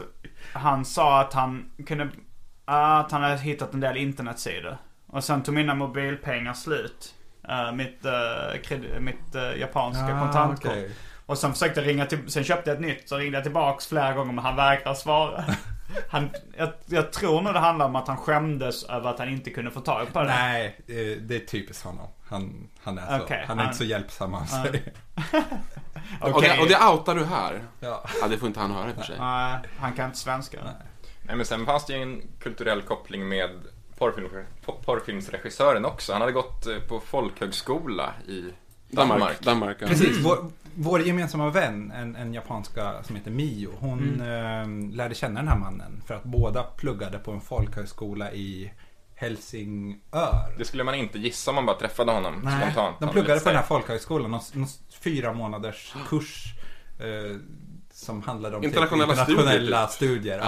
[0.54, 2.10] han sa att han kunde,
[2.66, 4.78] att han hade hittat en del internetsidor.
[5.08, 7.16] Och sen tog mina mobilpengar slut.
[7.50, 10.72] Eh, mitt, uh, kred- mitt eh, japanska kontantkort.
[10.72, 10.92] okej.
[11.26, 13.88] Och sen försökte jag ringa till, sen köpte jag ett nytt så ringde jag tillbaks
[13.88, 15.44] flera gånger men han vägrade svara.
[16.10, 19.50] Han, jag, jag tror nog det handlar om att han skämdes över att han inte
[19.50, 20.26] kunde få tag på det.
[20.28, 20.80] Nej,
[21.22, 22.08] det är typiskt honom.
[22.30, 24.84] Han, han är, så, Okej, han är han- inte så hjälpsam av sig.
[26.22, 27.62] Och, det, och det outar du här.
[27.80, 28.04] Ja.
[28.22, 29.16] Ja, det får inte han höra i och för sig.
[29.20, 30.58] Nej, han kan inte svenska.
[31.24, 33.50] Nej, men sen fanns det ju en kulturell koppling med
[33.98, 34.28] porrfilm,
[34.66, 36.12] po- porrfilmsregissören också.
[36.14, 38.42] Han hade gått eh, på folkhögskola i
[38.90, 39.20] Danmark.
[39.20, 39.42] Danmark.
[39.42, 39.88] Danmark ja.
[39.88, 40.38] Precis, vår,
[40.76, 44.90] vår gemensamma vän, en, en japanska som heter Mio, hon Mm.
[44.90, 48.72] eh, lärde känna den här mannen för att båda pluggade på en folkhögskola i
[49.16, 50.56] Helsingör.
[50.58, 53.00] Det skulle man inte gissa om man bara träffade honom Nej, spontant.
[53.00, 54.68] de pluggade på den här folkhögskolan, någon, någon
[55.00, 56.54] fyra månaders kurs
[57.00, 57.38] eh,
[57.92, 60.38] som handlade om typ Internationella internationella studier, studier.
[60.38, 60.46] typ.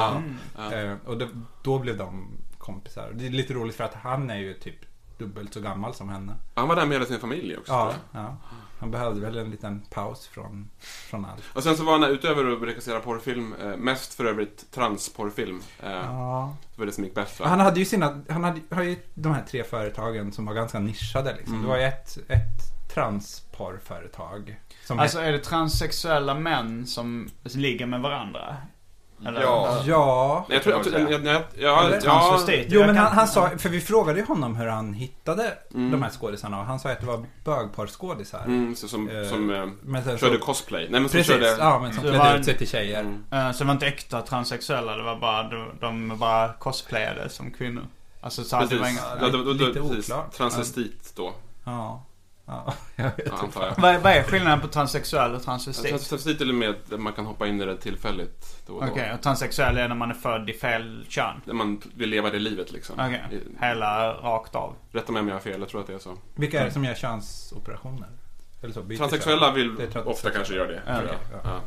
[0.57, 0.71] ja.
[0.71, 0.73] Ja.
[0.77, 1.27] Eh, och det,
[1.63, 3.11] då blev de kompisar.
[3.13, 4.75] Det är lite roligt för att han är ju typ
[5.17, 6.33] dubbelt så gammal som henne.
[6.55, 7.71] Han var där med hela sin familj också.
[7.71, 8.37] Ja, ja.
[8.83, 11.43] Han behövde väl en liten paus från, från allt.
[11.53, 15.61] Och sen så var han utöver att regissera porrfilm, eh, mest för övrigt transporrfilm.
[15.83, 16.55] Eh, Ja.
[16.75, 17.47] Det var det som gick bäst va?
[17.47, 20.79] Han hade ju sina, han hade, har ju de här tre företagen som var ganska
[20.79, 21.53] nischade liksom.
[21.53, 21.61] Mm.
[21.65, 24.59] Det var ju ett, ett transporrföretag.
[24.85, 28.57] Som Alltså är det transsexuella män som ligger med varandra?
[29.27, 29.41] Eller?
[29.41, 29.81] Ja.
[29.85, 30.45] ja.
[30.49, 32.67] Jag tror, Eller ja, transvestit?
[32.69, 35.91] Jo men han, han sa, för vi frågade ju honom hur han hittade Mm.
[35.91, 38.41] de här skådisarna och han sa att det var bögporrskådisar.
[38.45, 40.87] mm, så, som, Eh, som eh, Men sen körde så, cosplay.
[40.89, 41.47] Nej men som precis, körde...
[41.59, 42.99] ja men som Det klädde var- ut sig till tjejer.
[42.99, 43.23] Mm.
[43.31, 47.51] Eh, Så det var inte äkta transsexuella, det var bara, de, de bara cosplayade som
[47.51, 47.83] kvinnor.
[48.21, 48.81] Alltså så att det Precis.
[48.81, 49.21] var inga...
[49.25, 50.09] Ja, det, var- det, Lite precis.
[50.11, 50.33] oklart.
[50.33, 51.33] Transvestit då,
[51.65, 52.03] Ja.
[52.45, 53.75] Ja, jag vet ja, antar jag.
[53.81, 55.89] Vad, vad är skillnaden på transsexuell och transvestit?
[55.89, 58.91] Trans- Transvestit är med att man kan hoppa in i det tillfälligt då och då.
[58.91, 61.41] Okej, och transsexuell är när man är född i fel kön?
[61.45, 62.95] När man vill leva det livet liksom.
[62.99, 64.75] Okej, I- hela rakt av.
[64.91, 66.17] Rätta mig om jag har fel, jag tror att det är så.
[66.35, 68.09] Vilka är det som gör könsoperationer?
[68.61, 70.81] Eller så, Transsexuella vill Det är trans- ofta kanske göra det.
[70.87, 71.17] Ja, tror jag.
[71.33, 71.39] ja.
[71.43, 71.59] Ja.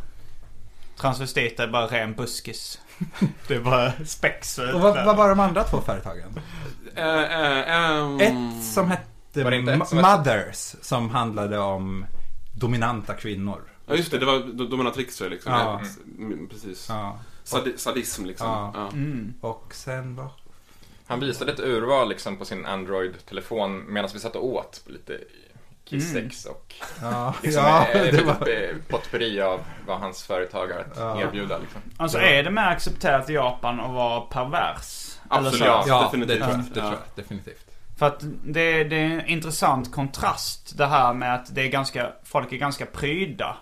[1.01, 2.81] Transvestit är bara ren buskis.
[3.49, 6.41] det är bara spex Och vad, vad var de andra två företagen?
[6.95, 9.03] Eh, eh, ehm, Ett som hette
[9.53, 12.07] inte Mothers som handlade om
[12.55, 13.61] dominanta kvinnor.
[13.87, 15.53] Ja just det, det var do- dominatrixer liksom.
[15.53, 15.81] Ja.
[16.19, 16.87] Mm, precis.
[16.89, 17.19] Ja.
[17.45, 18.47] Sadi- sadism liksom.
[18.47, 18.71] Ja.
[18.75, 18.89] Ja.
[18.93, 19.35] Mm.
[19.41, 20.29] Och sen vad?
[21.07, 25.21] Han visade ett urval liksom på sin Android-telefon medan vi satt och åt lite
[25.85, 28.33] kissex och Ja, liksom ja det var...
[28.49, 31.21] eh, potpurri av vad hans företag har att Ja.
[31.21, 31.59] erbjuda.
[31.59, 31.81] Liksom.
[31.97, 35.19] Alltså är det mer accepterat i Japan att vara pervers?
[35.31, 35.59] Eller Absolut.
[35.59, 35.65] så?
[35.65, 36.39] Ja, Ja, definitivt.
[36.39, 36.75] det tror jag.
[36.75, 37.66] Det jag definitivt.
[37.97, 42.13] För att det, det är en intressant kontrast det här med att det är ganska,
[42.25, 43.57] folk är ganska pryda.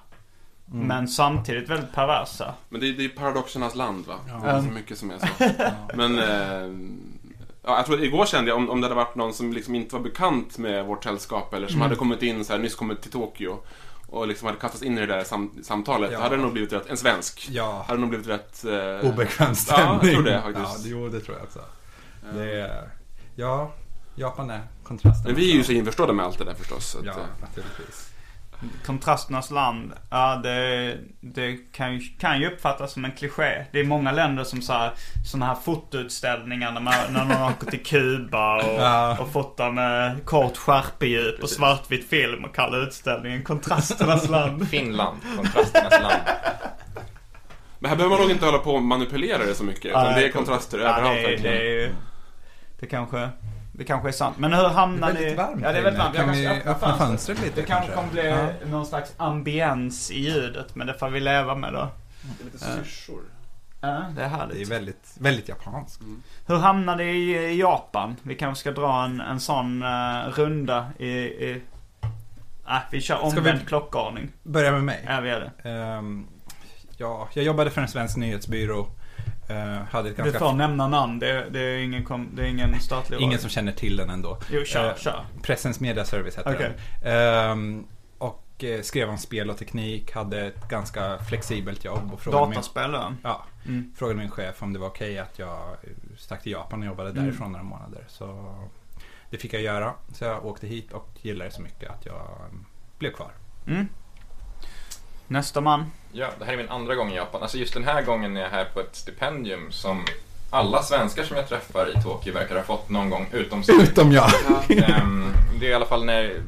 [0.73, 0.87] Mm.
[0.87, 2.55] Men samtidigt väldigt perversa.
[2.69, 4.15] Men det, är- det är paradoxernas land va?
[4.29, 4.35] Ja.
[4.45, 5.27] Det är så mycket som är så.
[5.97, 6.95] Men eh,
[7.63, 9.95] ja, jag tror igår kände jag om, om det hade varit någon som liksom inte
[9.97, 13.11] var bekant med vårt sällskap eller som hade kommit in så här, nyss kommit till
[13.11, 13.59] Tokyo
[14.09, 16.11] och liksom hade kastats in i det där sam, samtalet.
[16.13, 16.19] Ja.
[16.19, 17.49] Då hade det nog blivit rätt, en svensk.
[17.51, 18.65] Ja, Hade nog blivit rätt...
[18.65, 19.87] Eh, obekväm stämning.
[19.87, 20.87] Ja, jag tror det Ja, faktiskt.
[20.87, 21.61] jo, det tror jag också.
[22.35, 22.89] Det är...
[23.37, 23.73] Ja,
[24.15, 25.25] Japan är kontrasten.
[25.27, 26.97] Men vi är ju så införstådda med allt det där förstås.
[26.97, 28.11] Att, Ja, eh, naturligtvis.
[28.87, 33.67] Kontrasternas land, ja det, det kan, ju, kan ju uppfattas som en kliché.
[33.73, 34.93] Det är många länder som så här,
[35.27, 39.17] såna här fotoutställningar när, man, när någon åker till Kuba och, Ja.
[39.21, 41.57] och fotar med kort skärpedjup och Precis.
[41.57, 44.69] svartvit film och kallar utställningen Kontrasternas land.
[44.71, 46.23] Finland, kontrasternas land.
[47.79, 49.85] Men här behöver man nog inte hålla på och manipulera det så mycket.
[49.85, 51.95] Utan Nej, det är kontraster ja, överallt det, det, är ju-
[52.81, 53.29] det kanske,
[53.77, 54.39] det kanske är sant.
[54.39, 55.21] Men hur hamnar Det är ni...
[55.35, 56.17] väldigt varmt Ja, det är väldigt varmt.
[56.17, 56.99] Kan vi öppna fönstret.
[56.99, 58.47] fönstret lite Det kanske kommer bli Ja.
[58.67, 60.75] någon slags ambiens i ljudet.
[60.75, 61.89] Men det får vi leva med då.
[62.45, 63.21] Lite syrsor.
[63.81, 64.69] Ja, det är Det är härligt.
[64.69, 66.01] väldigt, väldigt japanskt.
[66.47, 68.17] Hur hamnade ni i i Japan?
[68.23, 71.09] Vi kanske ska dra en, en sån eh, runda i...
[71.09, 71.63] i...
[72.69, 74.29] Äh, vi kör Ska vi- omvänd klockordning.
[74.43, 75.05] Börja med mig.
[75.09, 75.69] Ja, vi gör det.
[75.71, 76.27] Ehm,
[76.97, 78.87] ja, jag jobbade för en svensk nyhetsbyrå.
[79.51, 79.57] Uh,
[79.91, 80.39] hade ett Du ganska...
[80.39, 81.19] får nämna namn.
[81.19, 84.39] Det, det, är, ingen kom, det är ingen statlig Ingen som känner till den ändå.
[84.51, 85.25] Jo, kör, Eh, kör.
[85.43, 86.73] Pressens mediaservice hette Okej.
[87.03, 87.13] den.
[87.13, 87.87] Ehm,
[88.19, 92.11] och eh, skrev om spel och teknik, hade ett ganska flexibelt jobb.
[92.13, 93.13] Och frågade min, Dataspel då?
[93.23, 93.93] ja, Mm.
[93.97, 97.11] frågade min chef om det var okej att jag eh, stack till Japan och jobbade
[97.11, 97.25] Mm.
[97.25, 98.05] därifrån några månader.
[98.09, 98.55] Så
[99.31, 99.93] det fick jag göra.
[100.13, 102.59] Så jag åkte hit och gillade det så mycket att jag eh,
[102.99, 103.31] blev kvar.
[103.67, 103.89] Mm.
[105.29, 105.85] Nästa man.
[106.13, 107.43] Ja, det här är min andra gång i Japan.
[107.43, 110.05] Alltså just den här gången är jag här på ett stipendium som
[110.51, 114.31] alla svenskar som jag träffar i Tokyo verkar ha fått någon gång, utom Utom jag.
[114.69, 116.43] Ehm, Det är i alla fall när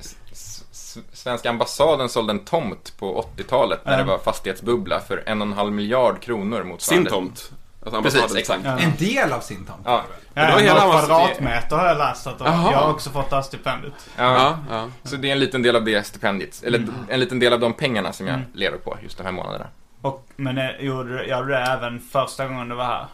[0.00, 5.40] s- s- svenska ambassaden sålde en tomt på 80-talet när det var fastighetsbubbla för en
[5.42, 7.10] och en halv miljard kronor motsvarande.
[7.10, 7.52] Sin tomt.
[7.86, 8.64] Alltså Precis, ambassadens exakt.
[8.64, 8.80] tomt.
[9.00, 9.78] En del av sin tomt.
[9.84, 10.02] Ja,
[10.34, 12.72] det var Ja, hela kvadratmeter har jag läst att de, Jaha.
[12.72, 13.92] jag har också fått det här stipendiet.
[14.16, 14.32] ja.
[14.34, 14.88] Ja, ja.
[15.02, 17.72] Så det är en liten del av det stipendiet, eller en liten del av de
[17.72, 19.66] pengarna som jag lever på just de här månaderna.
[20.02, 23.06] Och, men gjorde du gjorde du det även första gången du var här?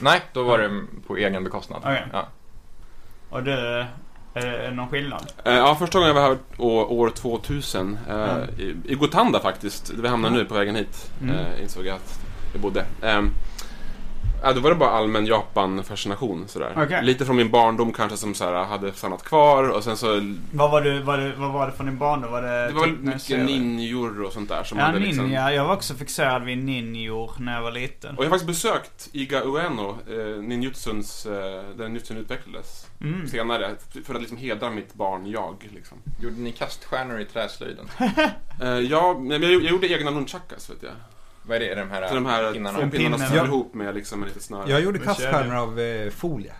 [0.00, 1.78] Nej, då var det på egen bekostnad.
[1.84, 2.06] Okej.
[2.12, 2.26] Ja.
[3.30, 3.52] Och du,
[4.34, 5.32] är det någon skillnad?
[5.44, 9.86] Eh, Ja, första gången jag var här år, år 2000 eh, i, i Gotanda faktiskt,
[9.96, 11.36] där vi hamnar nu på vägen hit, Mm.
[11.36, 12.20] eh, insåg jag att
[12.52, 12.84] jag bodde.
[14.42, 16.72] Ja, då var det bara allmän Japan-fascination sådär.
[16.76, 17.04] Okej.
[17.04, 20.06] Lite från min barndom kanske som så här, hade stannat kvar och sen så
[20.52, 22.32] Vad var, du, var det, vad var det från din barndom?
[22.32, 25.24] Var det, Det var väl typ mycket ninjor och sånt där som Ja, hade liksom...
[25.24, 25.52] ninja.
[25.52, 28.16] Jag var också fixerad vid ninjor när jag var liten.
[28.16, 31.32] Och jag har faktiskt besökt Iga Ueno, eh, ninjutsuns, eh,
[31.76, 33.28] där ninjutsun utvecklades Mm.
[33.28, 33.70] senare.
[34.04, 35.68] För att liksom hedra mitt barn, jag.
[35.74, 35.98] Liksom.
[36.22, 37.88] Gjorde ni kaststjärnor i träslöjden?
[38.62, 40.92] Eh, ja, jag, jag gjorde egna nunchakas, vet jag.
[41.42, 41.70] Vad är det?
[41.70, 42.78] Är det de här, Så de här pinnarna?
[42.78, 43.18] två pinnarna Pinnen.
[43.28, 43.42] som Ja.
[43.42, 43.46] ja.
[43.46, 44.70] ihop med liksom en liten snöre.
[44.70, 46.52] Jag gjorde kaststjärnor av eh, folie.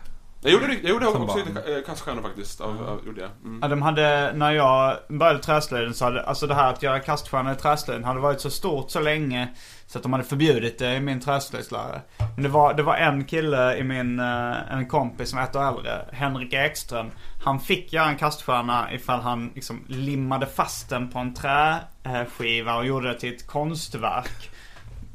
[0.42, 2.60] Jag gjorde, jag gjorde Som också lite eh, kaststjärnor faktiskt.
[2.60, 3.30] Av, av, gjorde jag.
[3.44, 3.58] Mm.
[3.62, 7.52] Ja, de hade, när jag började träslöjden så hade, alltså det här att göra kaststjärnor
[7.52, 9.48] i träslöjden hade varit så stort så länge
[9.86, 12.00] så att de hade förbjudit det i min träslöjdslärare.
[12.34, 15.56] Men det var, det var en kille i min, eh, en kompis som är ett
[15.56, 17.10] år äldre, Henrik Ekström.
[17.44, 22.86] Han fick göra en kaststjärna ifall han liksom limmade fast den på en träskiva och
[22.86, 24.50] gjorde det till ett konstverk.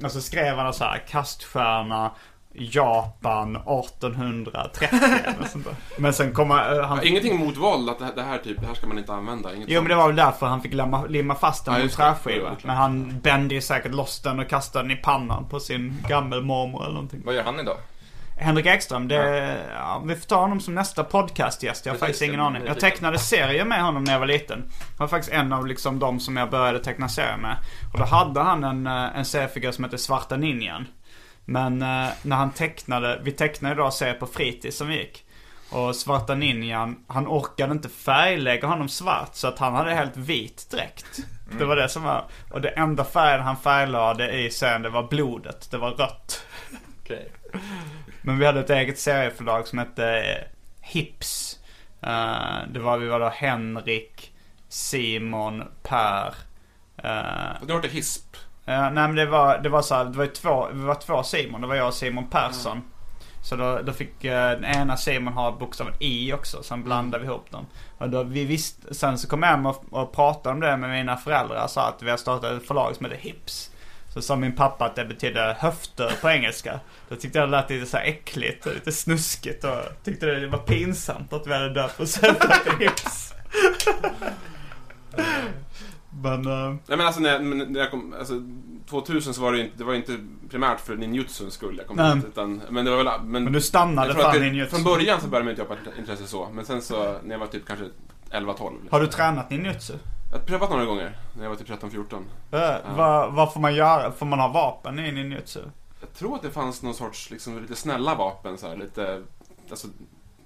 [0.04, 2.12] Och så skrev han så här, kaststjärna
[2.58, 5.76] Japan 1830 eller sånt där.
[5.98, 6.98] Men sen kommer han...
[6.98, 9.14] Ja, Ingenting mot våld, att det här, det här, typ, det här ska man inte
[9.14, 9.56] använda.
[9.56, 11.84] Inget Jo men det var väl därför han fick limma, limma fast den Ja, på
[11.84, 12.56] en träskiva.
[12.64, 16.84] Men han bände ju säkert loss den och kastade den i pannan på sin gammelmormor
[16.84, 17.22] eller någonting.
[17.26, 17.78] Vad gör han idag?
[18.38, 20.04] Henrik Ekström, det, ja.
[20.06, 21.86] vi får ta honom som nästa podcastgäst.
[21.86, 22.63] Jag har faktiskt ingen aning.
[22.65, 24.60] Jag tecknade serier med honom när jag var liten.
[24.69, 27.58] Han var faktiskt en av liksom de som jag började teckna serier med.
[27.93, 30.88] Och då hade han en, eh, en seriefigur som hette Svarta Ninjan.
[31.45, 35.26] Men eh, när han tecknade, vi tecknade då serier på fritids som vi gick.
[35.69, 40.67] Och Svarta Ninjan, han orkade inte färglägga honom svart så att han hade helt vit
[40.71, 41.19] dräkt.
[41.60, 45.08] Det var det som var, och det enda färgen han färglade i serien det var
[45.08, 46.45] blodet, det var rött.
[47.02, 47.32] Okej.
[48.26, 50.48] Men vi hade ett eget serieförlag som hette eh,
[50.82, 51.60] Hips.
[52.02, 54.34] Eh, det var, vi var då Henrik,
[54.70, 56.28] Simon, Per.
[57.04, 58.38] Uh, Du har varit HISP.
[58.66, 61.62] nej men det var, det var så här, det var två, vi var två Simon.
[61.62, 62.82] Det var jag och Simon Persson.
[63.44, 66.64] Så då, då fick eh, den ena Simon ha bokstaven I också.
[66.64, 67.66] Sen blandade vi ihop dem.
[67.98, 70.90] Och då vi visste, sen så kom jag hem och, och pratade om det med
[70.90, 71.64] mina föräldrar.
[71.64, 73.72] och Sa att vi har startat ett förlag som heter Hips.
[74.15, 76.80] Så sa min pappa att det betydde höfter på engelska.
[77.10, 80.47] Då tyckte jag det lät lite så här äckligt och lite snuskigt och tyckte det
[80.47, 83.34] var pinsamt att vi hade döpt oss efter Hips.
[86.23, 88.41] Men, eh, Nej men alltså när, när jag kom, alltså
[88.89, 90.17] 2000 så var det ju inte, det var inte
[90.49, 92.15] primärt för ninjutsuns skull jag kom Nej.
[92.15, 92.25] hit.
[92.25, 94.75] Utan, men det var väl, men, men du stannade jag fan det, i ninjutsu.
[94.75, 96.49] Från början så började mitt intresse så.
[96.54, 97.86] Men sen så, när jag var typ kanske
[98.32, 98.71] 11-12.
[98.89, 99.93] Har du tränat ninjutsu?
[100.36, 102.13] Jag har prövat några gånger, när jag var typ 13-14.
[102.54, 104.12] Uh, vad, vad får man göra?
[104.12, 105.60] Får man ha vapen i ninjutsu?
[106.02, 109.24] Jag tror att det fanns någon sorts, liksom lite snälla vapen så här, lite,
[109.69, 109.88] alltså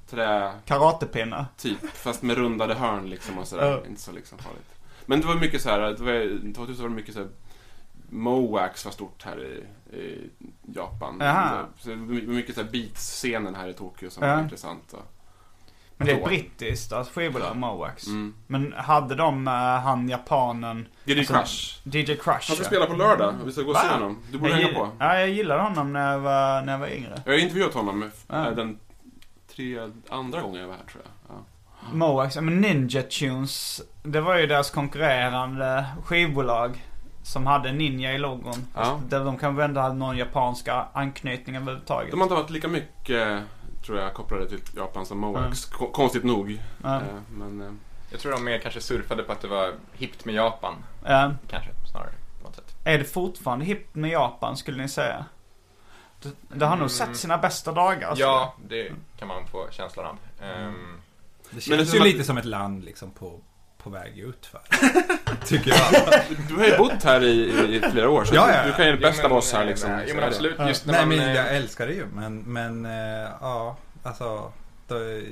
[0.10, 1.46] trä, Karatepinnar?
[1.58, 1.90] typ.
[1.94, 3.72] Fast med rundade hörn liksom och sådär.
[3.72, 3.86] Ja.
[3.90, 4.76] Inte så liksom farligt.
[5.06, 7.30] Men det var mycket så här, det var, 2000 var det mycket så här,
[8.10, 9.64] Moax var stort här i,
[9.98, 10.30] i
[10.76, 11.18] Japan.
[11.20, 11.66] Jaha.
[11.80, 14.36] Så det var mycket så här beats-scenen här i Tokyo som Ja.
[14.36, 14.94] var intressant.
[14.94, 15.06] Och,
[16.00, 16.26] Men det är Så.
[16.26, 18.08] brittiskt, alltså skivbolag, Moax.
[18.08, 18.34] mm.
[18.48, 21.80] Men hade de, uh, han japanen, DJ Alltså, Crush.
[21.84, 22.26] DJ Crush?
[22.28, 23.34] Han ska spela på lördag.
[23.46, 24.18] Vi ska gå och se honom.
[24.32, 24.90] Du borde hänga på.
[25.00, 27.22] Ja, jag gillade honom när jag var, när jag var yngre.
[27.26, 28.52] Jag har intervjuat honom eh, Ja.
[28.52, 28.80] den
[29.56, 31.36] tre andra gången jag var här tror jag.
[31.36, 31.44] Ja.
[31.94, 36.86] Moax, men Ninja Tunes, det var ju deras konkurrerande skivbolag.
[37.24, 38.66] Som hade Ninja i logon.
[38.76, 39.00] Ja.
[39.10, 42.12] Där de kanske ändå hade någon japanska anknytning överhuvudtaget.
[42.12, 43.40] De har inte varit lika mycket,
[43.86, 45.66] tror jag, kopplade till Japan som Moax.
[45.66, 46.52] Ko- Konstigt nog.
[46.84, 47.72] Eh, Men eh,
[48.12, 50.76] Jag tror de mer kanske surfade på att det var hippt med Japan.
[51.06, 51.34] Ja.
[51.50, 52.12] Kanske, snarare.
[52.42, 52.76] På något sätt.
[52.84, 55.26] Är det fortfarande hippt med Japan skulle ni säga?
[56.22, 58.08] Det, det har nog sett sina bästa dagar.
[58.10, 58.24] alltså.
[58.24, 60.18] Ja, det kan man få känslan av.
[60.42, 61.02] Ehm,
[61.50, 63.40] Det Men känns det ju lite som ett land liksom på,
[63.84, 64.62] på väg ut för.
[65.46, 66.14] Tycker jag.
[66.48, 68.86] du har ju bott här i, i, flera år, så Ja, du, ja, du kan
[68.86, 69.92] ju det bästa av oss här liksom.
[69.92, 70.60] är men absolut.
[70.68, 71.18] Just när Nej man...
[71.18, 72.06] men eh, jag älskar det ju.
[72.14, 74.52] Men, men eh, ja, alltså.
[74.88, 75.24] Det,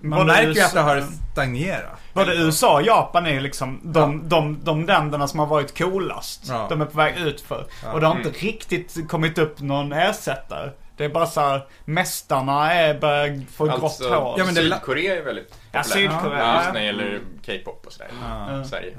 [0.00, 1.98] man Både märker ju att det har stagnerat.
[2.12, 6.44] Både USA och Japan är ju liksom de, de, de länderna som har varit coolast.
[6.48, 6.66] Ja.
[6.68, 7.66] De är på väg ut för.
[7.82, 7.92] Ja.
[7.92, 10.70] Och det har inte riktigt kommit upp någon ersättare.
[10.98, 14.34] Det är bara så här, mästarna är börjar få grått Alltså, hår.
[14.38, 16.12] Ja, men det Sydkorea är väldigt Ja, populärt.
[16.12, 16.56] Sydkorea.
[16.56, 18.10] Just när det gäller K-pop och sådär.
[18.22, 18.64] Ja.
[18.64, 18.98] Sverige.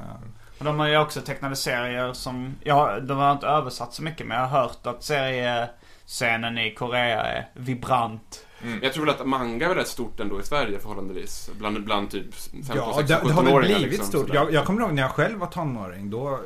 [0.59, 4.27] Och de har ju också tecknade serier som, ja, de har inte översatt så mycket
[4.27, 8.45] men jag har hört att seriescenen i Korea är vibrant.
[8.81, 11.49] Jag tror väl att manga är rätt stort ändå i Sverige förhållandevis.
[11.59, 14.33] Bland, bland typ 15, Ja, 16, det, det har väl 17-åringar blivit liksom, stort.
[14.33, 16.09] Jag, jag kommer ihåg när jag själv var tonåring.
[16.09, 16.39] Då,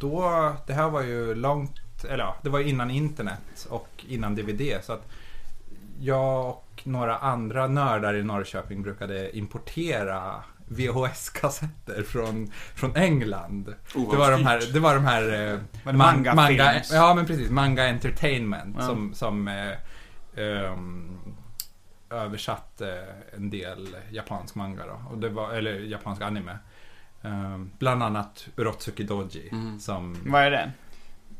[0.00, 1.70] då, det här var ju långt,
[2.04, 4.62] eller ja, det var innan internet och innan DVD.
[4.84, 5.08] Så att
[6.00, 10.34] jag och några andra nördar i Norrköping brukade importera
[10.68, 13.74] VHS-kassetter från, från England.
[13.94, 15.52] Oh, det, var de här, det var de här...
[15.52, 16.90] eh, Men manga manga films.
[16.92, 17.50] Ja, men precis.
[17.50, 18.86] Manga Entertainment Ja.
[18.86, 19.72] som, som eh,
[20.36, 21.18] ehm,
[22.10, 23.04] översatte
[23.36, 25.02] en del japansk manga då.
[25.10, 26.58] Och det var, eller japansk anime.
[27.22, 29.48] Ehm, bland annat Urotsuki Doji.
[29.52, 29.80] Mm.
[29.80, 30.72] Som, Vad är det?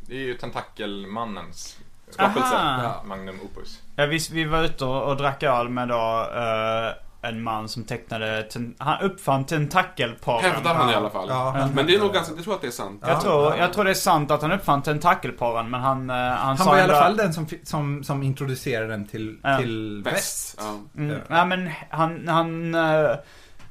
[0.06, 1.78] Det är ju Tentakelmannens
[2.10, 2.56] skapelse.
[2.56, 3.02] Aha.
[3.04, 3.82] Magnum Opus.
[3.96, 7.84] Ja, vi, vi var ute och, och drack öl med då eh, en man som
[7.84, 10.52] tecknade, ten, han uppfann tentakelporren.
[10.52, 11.28] Hävdar han i alla fall.
[11.28, 13.02] Ja, Men det är nog ganska, jag tror att det är sant.
[13.06, 16.36] Jag, tror, jag tror det är sant att han uppfann tentakelporren men han, eh, han,
[16.38, 19.58] Han sa var i alla fall den som, som, som introducerade den till, Ja.
[19.58, 20.16] till väst.
[20.16, 20.60] Väst.
[20.94, 21.00] Ja.
[21.00, 23.10] Mm, ja, men han, han, eh,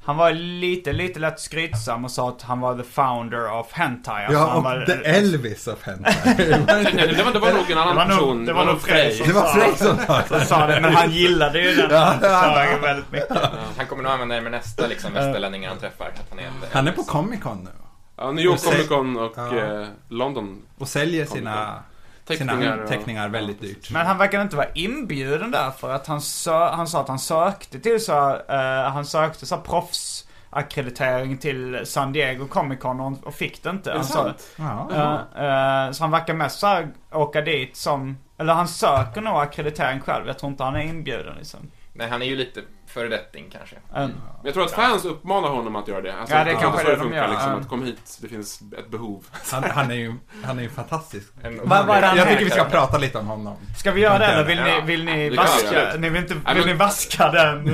[0.05, 4.25] han var lite, lite lätt skrytsam och sa att han var the founder of hentai.
[4.25, 6.13] Alltså, Ja, han och var, The Elvis of Hentai.
[6.67, 8.45] Nej, nej, det var, det var nog en annan Det nog- person.
[8.45, 11.11] det var nog Frej som Det var Frej som sa som sa det, men han
[11.11, 12.77] gillade ju den Ja.
[12.81, 13.37] väldigt mycket.
[13.77, 16.05] Han kommer nog använda det med nästa liksom, västerlänning han träffar.
[16.05, 17.69] Att han, är Han är på Comic Con nu.
[18.17, 19.57] Ja, New York Och Comic Con och Ja.
[19.81, 20.61] eh, London.
[20.77, 21.83] Och säljer sina
[22.25, 22.53] Teckningar.
[22.53, 23.91] teckningar, och- teckningar väldigt dyrt.
[23.91, 27.19] Men han verkar inte vara inbjuden där för att han, sö- han sa att han
[27.19, 33.63] sökte till så, eh, han sökte så proffsackreditering till San Diego Comic Con och, fick
[33.63, 33.91] det inte.
[33.91, 34.47] Är det sa- sant?
[34.55, 34.89] Ja.
[35.35, 39.37] Eh, eh, så han verkar mest så här åka dit som, eller han söker nog
[39.37, 40.27] akkreditering själv.
[40.27, 41.59] Jag tror inte han är inbjuden liksom.
[41.93, 42.61] Nej, han är ju lite
[42.93, 43.75] föredetting kanske.
[43.95, 44.07] Eh,
[44.43, 46.13] Jag tror att fans uppmanar honom att göra det.
[46.15, 47.27] Alltså, Ja, det att kanske det de funkar, gör.
[47.29, 47.57] Liksom, Ja.
[47.57, 49.25] att kom hit, det finns ett behov.
[49.51, 51.27] Han, han är ju han är ju fantastisk.
[51.63, 53.55] Var det han Jag tycker vi ska prata lite om honom.
[53.77, 54.65] Ska vi göra det eller vill Ja.
[54.65, 57.65] ni, vill ni Det vi vaska, ni vill inte, vill ni vaska den,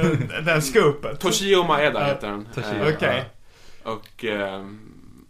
[0.46, 1.20] den scoopet?
[1.20, 2.48] Toshio Maeda heter han.
[2.96, 3.30] Okej.
[3.84, 4.26] Och...
[4.26, 4.80] ehm,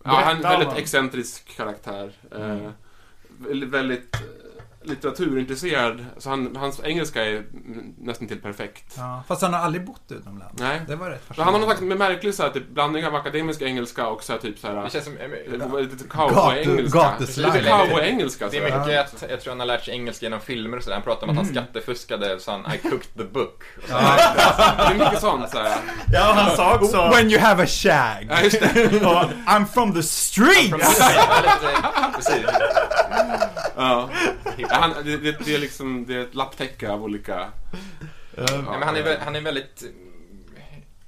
[0.06, 2.12] ja, han är en väldigt excentrisk karaktär.
[2.36, 2.69] Eh,
[3.47, 4.21] väldigt, väldigt eh,
[4.89, 6.06] litteraturintresserad.
[6.17, 8.93] Så han, hans engelska är mm, nästan till perfekt.
[8.97, 10.62] Ja, fast han har aldrig bott utomlands.
[10.62, 10.82] Nej.
[10.88, 13.62] Det var rätt Så han har någon slags märklig så här, typ, blandning av akademisk
[13.62, 15.17] engelska och så här, typ så här, Det känns som...
[15.17, 16.99] eh, lite cowboy-engelska.
[16.99, 17.54] gatuslang.
[17.54, 18.47] Lite cowboy-engelska.
[18.52, 20.95] Det är mycket att, jag tror han har lärt sig engelska genom filmer och sådär.
[20.95, 23.63] Han pratar om att han skattefuskade, så han I cooked the book.
[23.84, 23.93] Och så.
[23.93, 25.78] Det är mycket sånt så här.
[26.13, 27.10] Ja, han sa också...
[27.15, 28.28] When you have a shag.
[28.30, 28.86] Ja, just det.
[29.06, 30.69] och, I'm from the street!
[30.71, 32.45] Ja, lite- Precis.
[33.75, 34.10] Ja.
[34.82, 37.48] Ja, han, det, det, det är liksom det är ett lapptäcke av olika...
[38.38, 39.89] Ja, men han, är, vä- han är väldigt eh,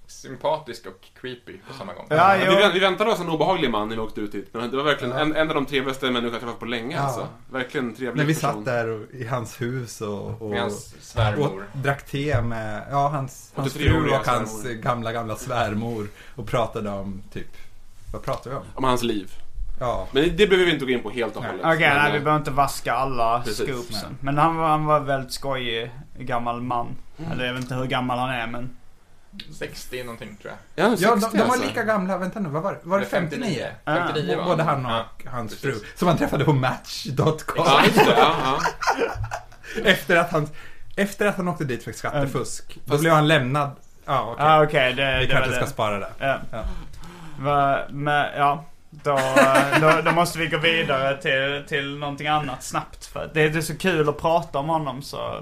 [0.08, 2.06] sympatisk och creepy på samma gång.
[2.10, 4.50] Ja, Vi, vi väntade oss en obehaglig man när vi åkte ut hit.
[4.52, 6.96] Men det var verkligen en, en av de trevligaste människor jag träffat på länge.
[6.96, 7.02] Ja.
[7.02, 7.28] Alltså.
[7.52, 8.54] Verkligen trevlig När vi person.
[8.54, 11.66] satt där och, i hans hus och, och, Med hans och svärmor.
[11.74, 14.82] drack te med ja, hans, hans 83-åriga fru och hans svärmor.
[14.82, 16.08] gamla, gamla svärmor.
[16.36, 17.58] Och pratade om typ,
[18.14, 18.66] vad pratade vi om?
[18.76, 19.34] Om hans liv.
[19.82, 21.62] Ja, Men det behöver vi inte gå in på helt och hållet.
[21.66, 24.10] Okej, Men, nej eh, vi behöver inte vaska alla Precis, scoopsen.
[24.10, 24.18] nej.
[24.22, 26.88] Men han var, han var väldigt skojig gammal man.
[27.32, 28.78] Eller jag vet inte hur gammal han är men...
[29.60, 30.84] 60 någonting tror jag.
[30.86, 31.68] Ja, han är ja de, 60 de var alltså.
[31.68, 32.80] lika gamla, vänta nu, vad var det?
[32.84, 33.68] Var det 59?
[33.86, 35.82] 59 var Både han och Ja, hans precis.
[35.82, 35.88] fru.
[35.96, 37.64] Som han träffade på Match.com.
[37.66, 37.82] Ja.
[37.96, 38.60] Ja, ja.
[39.86, 40.48] Efter att han,
[40.96, 42.80] efter att han åkte dit för skattefusk.
[42.86, 43.72] Då Fast- blev han lämnad.
[44.06, 44.46] Ja, okej.
[44.46, 45.68] Ja okej, det, Vi det kanske ska det.
[45.72, 46.10] spara det.
[46.20, 46.38] Ja.
[46.52, 46.64] Ja.
[47.40, 48.66] Va, men, ja.
[49.04, 49.20] Då,
[49.82, 53.06] då, då måste vi gå vidare till, till någonting annat snabbt.
[53.06, 55.36] För det, det är så kul att prata om honom så...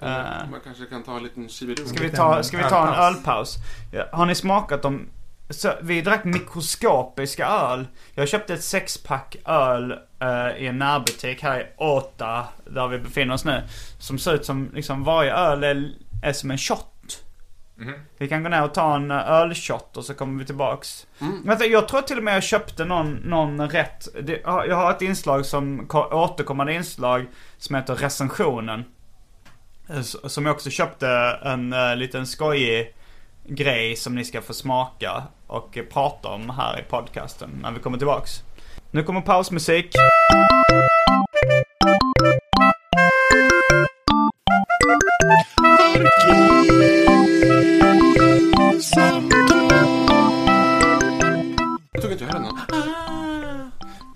[0.00, 0.08] eh,
[0.50, 1.86] Man kanske kan ta en liten kiviroo.
[1.86, 3.56] Ska vi ta, ska vi ta en Ölpaus.
[3.92, 5.08] Ja, Har ni smakat om...
[5.50, 7.86] Så, vi drack mikroskopiska öl.
[8.14, 13.34] Jag köpte ett sexpack öl eh, i en närbutik här i Åta, där vi befinner
[13.34, 13.62] oss nu.
[13.98, 15.90] Som ser ut som, liksom varje öl är,
[16.22, 16.94] är som en shot.
[17.78, 17.94] Mhm.
[18.18, 21.06] Vi kan gå ner och ta en eh, ölshot och så kommer vi tillbaks.
[21.20, 21.42] Mm.
[21.44, 24.08] Vänta, jag tror till och med jag köpte någon, någon rätt.
[24.22, 27.26] Det, ja, jag har ett inslag som, ko- återkommande inslag
[27.58, 28.84] som heter recensionen.
[29.90, 31.08] Eh, Som jag också köpte
[31.42, 32.94] en uh, liten skojig
[33.46, 37.98] grej som ni ska få smaka och prata om här i podcasten när vi kommer
[37.98, 38.30] tillbaks.
[38.90, 39.94] Nu kommer pausmusik.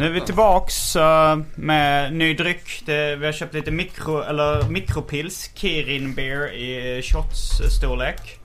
[0.03, 2.83] Nu är vi tillbaks eh, med ny dryck.
[2.87, 8.39] Det, vi har köpt lite mikro, eller mikropils, Kirin Beer i shots-storlek.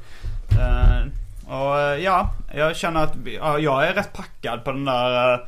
[0.51, 1.07] Eh,
[1.53, 5.47] och eh, ja, jag känner att ja, jag är rätt packad på den där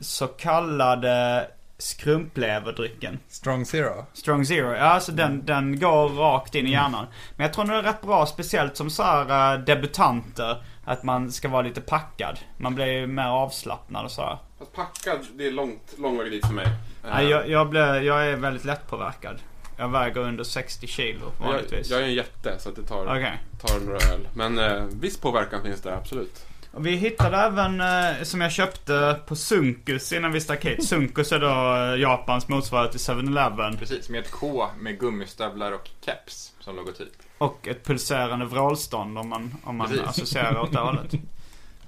[0.00, 1.46] så kallade
[1.78, 3.18] skrumpleverdrycken.
[3.28, 4.06] Strong Zero.
[4.12, 7.06] Strong Zero, ja alltså den, den går rakt in i hjärnan.
[7.36, 10.62] Men jag tror den är rätt bra, speciellt som så här debutanter.
[10.88, 12.38] Att man ska vara lite packad.
[12.56, 14.38] Man blir ju mer avslappnad och så här.
[14.58, 16.66] Fast packad, det är långt, lång väg dit för mig.
[17.10, 19.38] Nej, jag, jag, blir, jag är väldigt lättpåverkad.
[19.78, 21.90] Jag väger under 60 kilo jag, vanligtvis.
[21.90, 23.42] jag är en jätte så att det tar, Okej.
[23.66, 24.28] tar några öl.
[24.34, 26.46] Men eh, viss påverkan finns där, absolut.
[26.72, 30.88] Och vi hittade även, eh, som jag köpte på Sunkus innan vi stack hit.
[30.88, 33.76] Sunkus är då eh, Japans motsvarighet till 7-Eleven.
[33.76, 37.12] Precis, med ett K med gummistövlar och keps som logotyp.
[37.38, 40.06] Och ett pulserande vrålstånd om man, om man Precis.
[40.06, 41.14] associerar åt det hållet.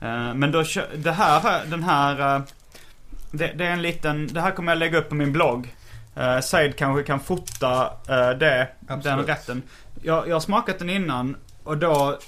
[0.01, 0.65] Eh, Men då,
[0.97, 2.43] det här, den här, eh,
[3.31, 5.75] det, det är en liten, det här kommer jag lägga upp på min blogg.
[6.19, 9.29] Uh, Said kanske kan fota det, den Absolut.
[9.29, 9.63] rätten.
[10.03, 12.19] Jag, jag har smakat den innan och då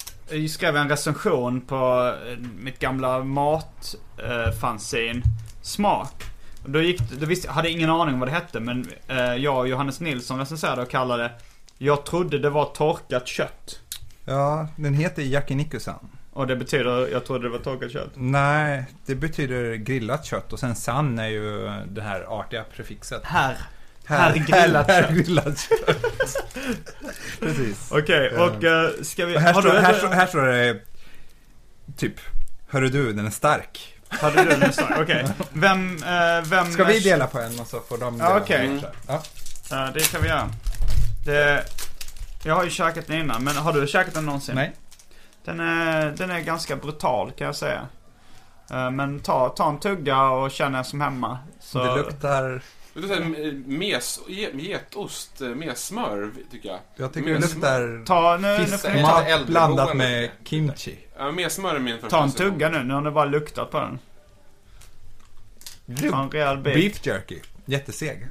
[0.51, 2.15] skrev jag en recension på
[2.59, 5.23] mitt gamla matfanzine
[5.63, 6.25] Smak.
[6.65, 8.87] Och Då gick det- då visste, jag hade ingen aning om vad det hette men
[9.39, 11.31] jag och Johannes Nilsson recenserade och kallade
[11.83, 13.81] Jag trodde det var torkat kött.
[14.25, 16.09] Ja, den heter Yakiniku-san.
[16.33, 18.11] Och det betyder, jag trodde det var torkat kött.
[18.15, 23.25] Nej, det betyder grillat kött och sen san är ju det här artiga prefixet.
[23.25, 23.57] Här.
[24.05, 25.11] Här grillat här, kött.
[25.11, 25.97] grillat kött.
[27.41, 27.89] Precis.
[27.93, 29.37] Okej, och eh, ska vi...
[29.37, 30.81] Och här, står, du, här, står, här står det
[31.97, 32.15] typ
[32.69, 33.95] Hörru du, den är stark.
[34.09, 34.99] Hade du den stark?
[35.01, 35.27] Okej.
[35.53, 36.73] Vem, eh, vem...
[36.73, 38.67] Ska vi dela på en och så får de Ja, dela okej.
[38.81, 38.93] på en?
[39.09, 39.23] Ja.
[39.71, 40.51] Ja, det kan vi göra.
[41.31, 41.65] Det,
[42.45, 44.55] jag har ju käkat den innan, men har du käkat den någonsin?
[44.55, 44.73] Nej.
[45.45, 47.89] Den är, den är ganska brutal kan jag säga.
[48.71, 51.39] Eh, Men ta, ta en tugga och känn er som hemma.
[51.61, 52.63] Så, Det luktar...
[52.95, 56.79] Här, eh, mes, ge- getost, eh, messmör tycker jag.
[56.97, 59.27] Jag tycker det Mes- luktar Ta, nu, nu fisk får är ni lite ta, mat
[59.29, 59.53] äldreboende.
[59.53, 60.99] blandat med kimchi.
[61.19, 62.83] Ja, messmör är min första ta en tugga nu.
[62.85, 63.99] Nu har ni bara luktat på den.
[66.11, 66.75] Ta en rejäl bit.
[66.75, 67.39] Beef jerky.
[67.65, 68.27] Jätteseg.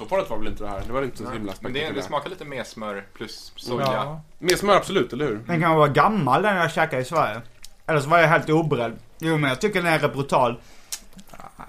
[0.00, 0.82] Så farligt var väl inte det här?
[0.86, 3.86] Det var inte så himla Men det, det smakar lite mer smör plus soja.
[3.86, 4.20] Ja.
[4.38, 5.40] Messmör absolut, eller hur?
[5.46, 7.40] Den kan vara gammal den jag käkade i Sverige.
[7.86, 8.92] Eller så var jag helt oberedd.
[9.18, 10.60] Jo men jag tycker den är rätt brutal.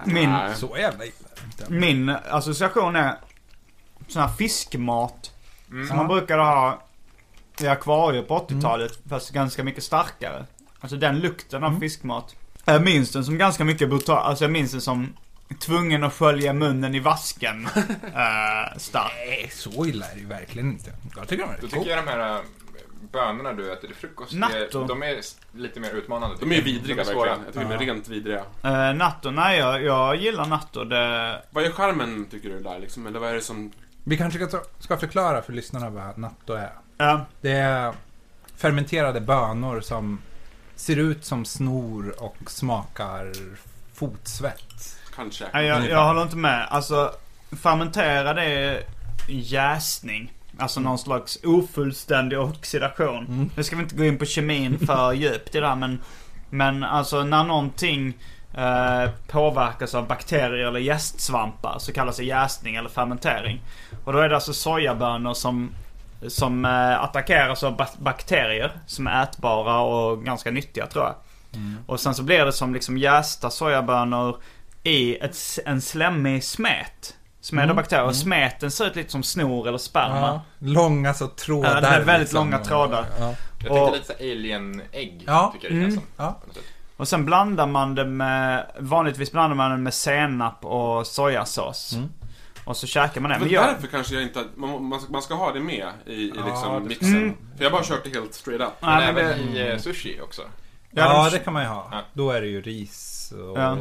[0.05, 0.55] Min, Nej.
[0.55, 1.13] Så jävla illa.
[1.67, 3.15] min association är
[4.07, 5.31] sån här fiskmat.
[5.71, 5.87] Mm.
[5.87, 6.81] Som man brukade ha
[7.61, 8.99] i akvarier på 80-talet.
[9.09, 10.45] Fast ganska mycket starkare.
[10.79, 12.35] Alltså den lukten av fiskmat.
[12.65, 14.17] Jag minns den som ganska mycket brutal.
[14.17, 15.13] Alltså jag minns den som
[15.59, 17.67] tvungen att skölja munnen i vasken.
[18.77, 19.11] stark.
[19.17, 20.91] Nej, så illa är det ju verkligen inte.
[21.15, 22.41] Jag tycker de är Då tycker jag de här äh,
[23.11, 24.83] bönorna du äter till frukost, Natto.
[24.83, 26.35] är, de är s- lite mer utmanande.
[26.39, 27.29] De är ju vidriga de är svåra.
[27.29, 27.45] verkligen.
[27.45, 28.39] Jag tycker de är rent vidriga.
[28.65, 30.83] Uh, natto, nej jag, jag gillar natto.
[30.83, 31.41] Det...
[31.49, 33.07] Vad är charmen, tycker du, där liksom?
[33.07, 33.71] Eller vad är det som...
[34.03, 36.71] Vi kanske ska, ska förklara för lyssnarna vad natto är.
[36.97, 37.25] Ja.
[37.41, 37.93] Det är
[38.57, 40.21] fermenterade bönor som
[40.75, 43.31] ser ut som snor och smakar
[43.93, 44.97] fotsvett.
[45.15, 45.45] Kanske.
[45.53, 46.67] Nej, jag, jag håller inte med.
[46.69, 47.11] Alltså,
[47.63, 48.83] fermentera det är
[49.27, 50.31] jäsning.
[50.59, 53.51] Alltså någon slags ofullständig oxidation.
[53.55, 55.99] Nu ska vi inte gå in på kemin för djupt i det här men
[56.49, 58.13] Men alltså när någonting
[58.53, 63.61] eh, påverkas av bakterier eller jästsvampar så kallas det jäsning eller fermentering.
[64.05, 65.71] Och då är det alltså sojabönor som
[66.27, 71.15] som eh, attackeras av bak- bakterier som är ätbara och ganska nyttiga tror jag.
[71.85, 74.37] Och sen så blir det som liksom jästa sojabönor
[74.83, 77.17] i ett, en slemmig smet.
[77.41, 78.05] Som är då bakterier.
[78.05, 80.19] Och smeten ser ut lite som snor eller sperma.
[80.19, 81.75] Ja, långa så trådar.
[81.75, 82.51] Ja, det är väldigt liksom.
[82.51, 83.05] långa trådar.
[83.19, 83.35] Ja.
[83.63, 86.03] Jag Och- tänkte lite så alien-ägg, Ja, tycker jag det mm, som.
[86.17, 86.39] ja.
[86.97, 91.95] Och sen blandar man det med, vanligtvis blandar man det med senap och sojasås.
[92.65, 93.39] Och så käkar man det.
[93.39, 94.43] Men jag, därför kanske jag inte...
[94.55, 97.15] Man, man, ska, man ska ha det med i, i Ja, liksom det- mixen.
[97.17, 97.37] Mm.
[97.57, 98.73] För jag bara kört det helt straight up.
[98.79, 100.41] Men Nej, men även det- i eh, sushi också.
[100.91, 101.87] Ja, de- det kan man ju ha.
[101.91, 102.01] Ja.
[102.13, 103.59] Då är det ju ris och...
[103.59, 103.77] Ja.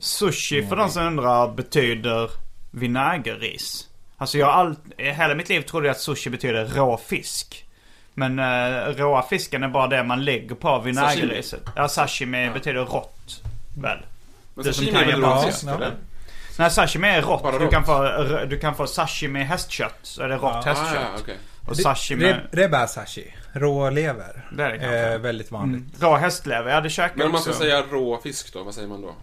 [0.00, 2.30] Sushi för de som undrar betyder
[2.70, 3.88] vinägerris.
[4.16, 7.64] Alltså jag har all, hela mitt liv trodde jag att sushi betyder rå fisk.
[8.14, 11.62] Men uh, råa fisken är bara det man lägger på vinägerriset.
[11.76, 13.42] Ja, sashimi betyder rått.
[13.80, 13.98] Väl?
[14.54, 15.74] Men Det som sashimi är kan väl rå fisk, ja.
[15.74, 15.92] eller?
[16.58, 17.60] Nej, sashimi är rått.
[17.60, 18.08] Du kan, få,
[18.48, 19.98] du kan få sashimi hästkött.
[20.02, 20.58] Så är det rått Ja.
[20.58, 21.02] Ah, hästkött.
[21.14, 21.36] ja, okej.
[21.68, 22.24] Och sashimi...
[22.24, 22.46] Re-
[23.52, 23.60] Rebasashi.
[23.66, 24.46] Rålever.
[24.52, 24.96] Det är det kanske.
[24.98, 25.80] är väldigt vanligt.
[25.80, 26.10] Mm.
[26.12, 27.52] Rå hästlever, ja det käkar Men om man också.
[27.52, 29.14] ska säga rå fisk då, vad säger man då?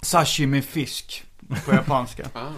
[0.00, 1.24] Sashimi fisk.
[1.64, 2.28] På japanska.
[2.34, 2.48] Ah.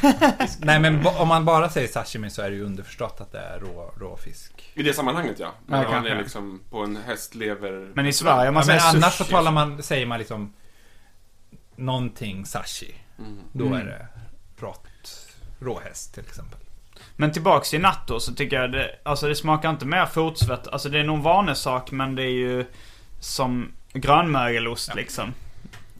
[0.58, 3.58] Nej men om man bara säger sashimi så är det ju underförstått att det är
[3.60, 4.70] rå, råfisk.
[4.74, 5.52] I det sammanhanget ja.
[5.66, 6.12] Men Ja, om man kanske.
[6.14, 7.92] är liksom på en hästlever...
[7.94, 9.24] Men i Sverige, man Ja, men säger annars sushi.
[9.24, 10.52] så talar man, säger man liksom
[11.76, 12.94] någonting sashi.
[13.52, 13.80] Då Mm.
[13.80, 14.06] är det
[14.66, 15.26] rått,
[15.60, 16.58] råhäst till exempel.
[17.16, 20.68] Men tillbaks till natto så tycker jag det, alltså det smakar inte mer fotsvett.
[20.68, 22.66] Alltså det är nog en vanesak men det är ju
[23.20, 25.34] som grönmögelost liksom.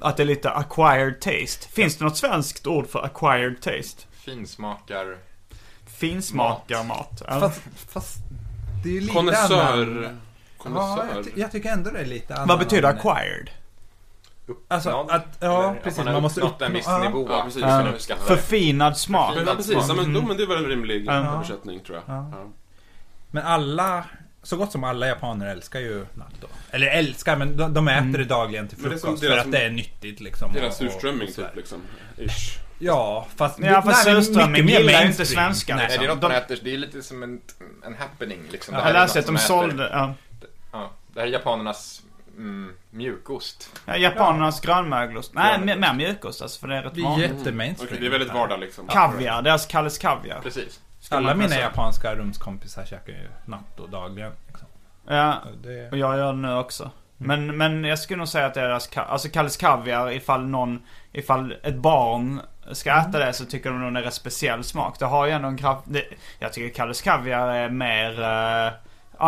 [0.01, 1.69] Att det är lite acquired taste.
[1.73, 4.03] Finns det något svenskt ord för acquired taste?
[4.13, 5.17] Finsmakar...
[5.99, 7.23] Finsmakarmat.
[7.27, 7.41] Ja.
[7.41, 8.17] Fast, fast
[8.83, 9.77] det är ju lite Konnässör.
[9.77, 10.21] annan-
[10.65, 12.49] Ja, jag, ty- jag tycker ändå det är lite annan.
[12.49, 13.51] Vad betyder acquired?
[14.69, 15.99] Alltså, Uppnådd, att, ja, eller att precis.
[15.99, 16.99] man har Man måste uppnått en uppnå- viss ja.
[16.99, 17.27] nivå.
[17.31, 17.63] Ja, precis.
[17.63, 18.15] för att Ja.
[18.15, 18.23] det.
[18.27, 19.35] Förfinad smak.
[19.47, 19.73] Ja, precis.
[19.89, 20.25] Ja, men, Mm.
[20.29, 21.13] men det är väl en rimlig Ja.
[21.13, 22.17] översättning tror jag.
[22.17, 22.29] Ja.
[22.33, 22.47] Ja.
[23.31, 24.05] Men alla,
[24.43, 26.47] så gott som alla japaner älskar ju natto.
[26.71, 29.21] Eller älskar, men de, de äter det dagligen till frukost.
[29.25, 30.53] för att det är nyttigt liksom.
[30.53, 31.79] Deras surströmming typ liksom.
[32.19, 32.59] Ish.
[32.79, 33.59] Ja, fast...
[33.59, 36.59] Ja, fast surströmming gillar ju inte svenskar, Nej, Nej, det är något De- man äter.
[36.63, 37.41] Det är lite som en,
[37.87, 38.75] en happening liksom.
[38.75, 39.89] Ja, Det här Jag läste att de sålde...
[39.93, 40.15] Ja.
[40.73, 42.03] Ja, det här är japanernas
[42.37, 43.81] mm, mjukost.
[43.87, 45.35] Ja, japanernas grönmögelost.
[45.35, 45.81] Nej, Grönmögelost.
[45.81, 47.31] mer mainstream alltså för det är rätt Det är vanligt.
[47.31, 47.89] jättemainstream.
[47.89, 48.87] Okej, det är väldigt vardag liksom.
[48.87, 50.41] Kaviar, deras kalles kaviar.
[50.43, 50.81] Precis.
[51.01, 51.61] skulle Alla mina säga.
[51.61, 54.33] japanska rumskompisar käkar ju natto dagligen.
[54.49, 54.67] Liksom.
[55.09, 55.91] Ja, Det...
[55.91, 56.91] och jag gör det nu också.
[57.17, 61.55] Men, men jag skulle nog säga att deras, ka- alltså Kalles Kaviar ifall någon, ifall
[61.63, 62.41] ett barn
[62.73, 64.99] ska äta det så tycker de nog det är speciell smak.
[64.99, 66.05] Det har ju ändå en kraft, det,
[66.39, 68.73] jag tycker Kalles Kaviar är mer eh,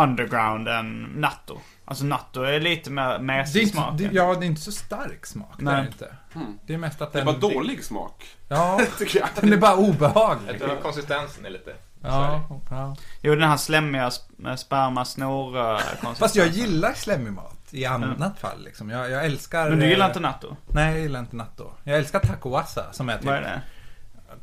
[0.01, 1.59] underground än Natto.
[1.93, 3.97] Alltså Natto är lite mer Det är mesig inte, smak.
[3.97, 5.53] det, ja, det är inte så stark smak.
[5.57, 5.81] Det är Nej.
[5.81, 6.15] det inte.
[6.33, 6.59] Hmm.
[6.65, 7.39] Det är mest att Det är den...
[7.41, 8.25] bara dålig smak.
[8.47, 9.29] Ja, Tycker jag.
[9.41, 10.49] den är bara obehaglig.
[10.53, 12.95] Jag tror konsistensen är lite Ja, ja.
[13.21, 18.63] Jo den här slemmiga sp- sperma snor Fast jag gillar slemmig mat i annat fall.
[18.63, 18.89] Liksom.
[18.89, 19.69] Jag, jag älskar...
[19.69, 20.55] Men du gillar eh, inte Natto?
[20.67, 21.71] Nej, jag gillar inte natto.
[21.83, 23.25] Jag älskar tacoasa som är typ...
[23.25, 23.61] Vad är det?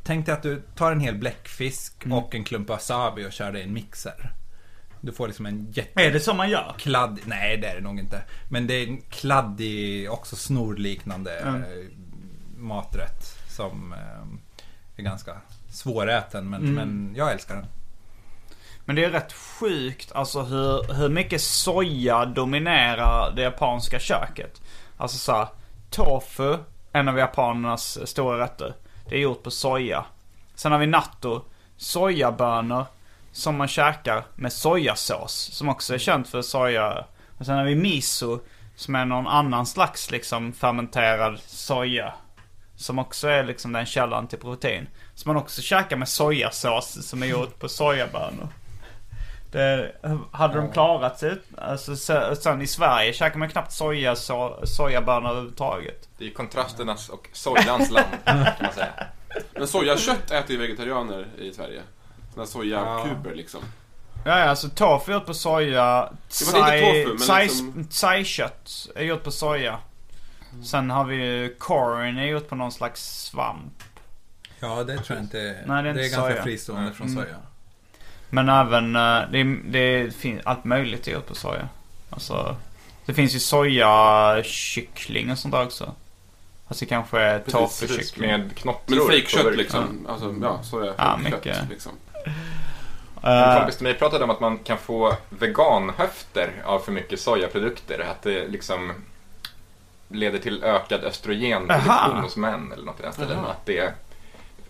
[0.03, 2.17] Tänk dig att du tar en hel bläckfisk Mm.
[2.17, 4.31] och en klump wasabi och kör det i en mixer.
[5.01, 6.01] Du får liksom en jätte...
[6.03, 6.75] Är det så man gör?
[6.77, 7.19] Kladd...
[7.25, 8.21] Nej, det är det nog inte.
[8.49, 11.63] Men det är en kladdig, också snorliknande Mm.
[12.57, 15.35] maträtt som eh, är ganska
[15.69, 16.49] svåräten.
[16.49, 16.73] Men, Mm.
[16.75, 17.65] men jag älskar den.
[18.85, 24.61] Men det är rätt sjukt alltså hur, hur mycket soja dominerar det japanska köket.
[24.97, 25.47] Alltså så här,
[25.89, 26.57] tofu,
[26.91, 28.73] en av japanernas stora rätter.
[29.09, 30.05] Det är gjort på soja.
[30.55, 31.41] Sen har vi natto,
[31.77, 32.85] sojabönor
[33.31, 35.49] som man käkar med sojasås.
[35.53, 37.05] Som också är känt för soja.
[37.37, 38.39] Och sen har vi miso
[38.75, 42.13] som är någon annan slags liksom fermenterad soja.
[42.75, 44.87] Som också är liksom den källan till protein.
[45.15, 48.47] Som man också käkar med sojasås som är gjort på sojabönor.
[49.51, 49.91] Det,
[50.31, 55.29] hade de klarat sig, alltså se- sen i Sverige käkar man knappt soja, so, sojabönor
[55.29, 56.09] överhuvudtaget.
[56.17, 58.93] Det är ju kontrasternas och sojans land, kan man säga.
[59.53, 61.81] Men sojakött äter ju vegetarianer i Sverige.
[62.33, 63.61] Såna sojakuber liksom.
[64.25, 66.09] Ja, ja, alltså tofu är gjort på soja.
[66.39, 69.77] Det var inte tofu, men tsai- liksom- Tsai-kött är gjort på soja.
[70.65, 73.83] Sen har vi ju corn är gjort på någon slags svamp.
[74.59, 75.63] Ja, det tror jag inte är...
[75.65, 76.43] Nej, det är inte ganska soja.
[76.43, 77.23] fristående från Mm.
[77.23, 77.35] soja.
[78.29, 81.67] Men även, eh, det, det finns allt möjligt är gjort på soja.
[82.09, 82.55] Alltså,
[83.05, 85.91] det finns ju sojakyckling och sånt där också.
[86.67, 88.27] Alltså kanske är tofu-kyckling.
[88.27, 89.09] Med Men knottror.
[89.09, 89.57] fejkkött burk.
[89.57, 90.07] liksom.
[90.09, 91.69] Alltså, ja, sojakött Ja, mycket.
[91.69, 91.91] liksom.
[93.21, 97.19] En Eh, kompis till mig pratade om att man kan få veganhöfter av för mycket
[97.19, 97.99] sojaprodukter.
[97.99, 98.93] Att det liksom
[100.07, 103.39] leder till ökad östrogenproduktion hos män eller något i den stilen.
[103.39, 103.93] Att det,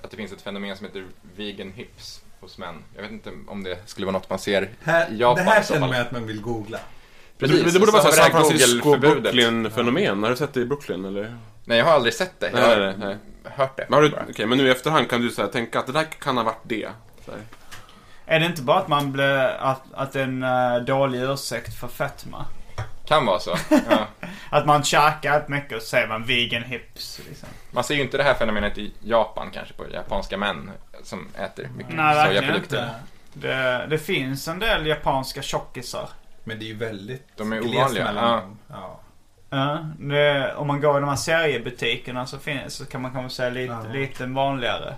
[0.01, 2.75] att det finns ett fenomen som heter vegan hips hos män.
[2.95, 5.63] Jag vet inte om det skulle vara något man ser Här, i Japan det här
[5.63, 6.79] känner man att man vill googla.
[7.37, 9.23] Precis, det, det borde vara så San Francisco Google-förbudet.
[9.23, 10.23] Brooklyn-fenomen.
[10.23, 11.37] Har du sett det i Brooklyn eller?
[11.65, 12.45] Nej, jag har aldrig sett det.
[12.45, 13.17] Jag Nej, har nej, nej.
[13.43, 13.85] hört det.
[13.89, 16.03] Men, du, okej, men nu i efterhand kan du så här, tänka att det där
[16.03, 16.89] kan ha varit det.
[17.25, 17.41] Så här.
[18.31, 22.45] Är det inte bara att man blir, att, att en eh, dålig ursäkt för fetma?
[23.05, 23.57] Kan vara så.
[23.69, 24.07] Ja.
[24.49, 27.49] Att man käkar ett mycket och säger man vegan hips liksom.
[27.71, 30.71] Man ser ju inte det här fenomenet i Japan kanske på japanska män
[31.03, 32.77] som äter mycket Nej, sojaprodukter.
[32.83, 33.47] inte.
[33.47, 36.09] Det, det finns en del japanska tjockisar.
[36.43, 38.11] Men det är ju väldigt De är ovanliga.
[38.69, 38.99] Ja.
[39.49, 43.35] Ja, det, om man går i de här seriebutikerna så, finns, så kan man kanske
[43.35, 43.93] säga lite, Ja.
[43.93, 44.93] lite vanligare.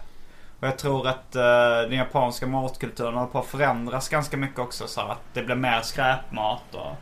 [0.63, 4.87] Och jag tror att uh, den japanska matkulturen håller på att förändras ganska mycket också.
[4.87, 6.95] Så att det blir mer skräpmat och...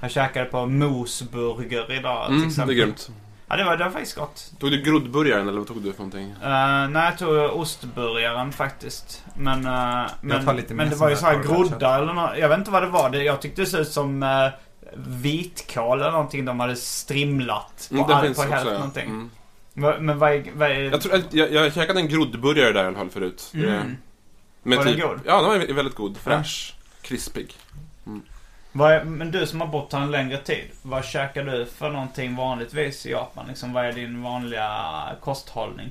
[0.00, 2.74] Jag käkade på mosburger idag till Mm, det är exempel.
[2.76, 3.10] grymt.
[3.48, 4.52] Ja, det var, det var faktiskt gott.
[4.58, 6.26] Tog du groddburgaren eller vad tog du för någonting?
[6.26, 9.24] Uh, nej, jag tog ostburgaren faktiskt.
[9.34, 12.38] Men, uh, men, men det var ju så här groddar eller något.
[12.38, 13.10] Jag vet inte vad det var.
[13.10, 14.48] Det, jag tyckte det såg ut som uh,
[14.96, 18.72] vitkål eller någonting de hade strimlat på, Mm, det all, finns på också, ja.
[18.72, 19.06] någonting.
[19.08, 19.30] Mm.
[19.80, 20.44] Va- Men vad är...
[20.54, 23.50] Vad är Jag, tror, jag, jag käkade en groddburgare där i alla fall förut.
[23.54, 23.68] Mm.
[23.68, 23.82] Eh,
[24.62, 25.20] Med Var den typ, god?
[25.26, 26.16] Ja, den var väldigt god.
[26.16, 26.74] Fräsch.
[27.02, 27.56] Krispig.
[28.72, 30.64] Vad är, men du som har bott här en längre tid.
[30.82, 33.46] Vad käkar du för någonting vanligtvis i Japan?
[33.48, 35.90] Liksom, vad är din vanliga kosthållning?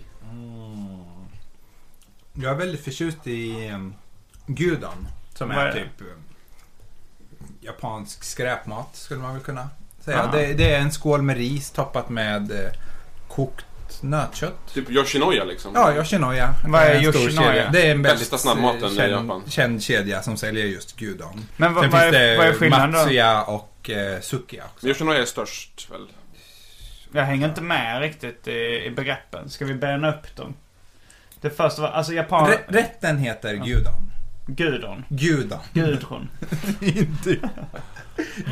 [2.34, 3.94] Jag är väldigt förtjust i um,
[4.48, 5.08] gyudon.
[5.36, 6.24] Som är är typ um,
[7.62, 9.70] japansk skräpmat skulle man väl kunna
[10.00, 10.30] säga.
[10.32, 12.72] Det, det är en skål med ris toppat med eh,
[13.28, 13.66] kokt
[14.02, 14.74] nötkött.
[14.74, 15.72] Typ Yoshinoya liksom.
[15.76, 16.54] Ja, Yoshinoya.
[16.68, 17.70] Vad är Yoshinoya?
[17.72, 19.44] Det är en väldigt Bästa snabbmaten i känd, Japan.
[19.48, 21.46] känd kedja som säljer just gyudon.
[21.58, 22.98] Men vad, vad, är, vad är skillnaden då?
[22.98, 24.88] Matsuya och eh, Sukiya också.
[24.88, 26.02] Yoshinoya är störst väl?
[27.12, 29.50] Jag hänger inte med riktigt i, i begreppen.
[29.50, 30.54] Ska vi bena upp dem?
[31.42, 32.48] Det första var, alltså japan...
[32.50, 34.12] Rä- rätten heter gyudon.
[34.48, 35.06] Gudon.
[35.10, 35.60] Gyudon.
[35.74, 36.30] Gudrun.
[36.82, 37.50] Inte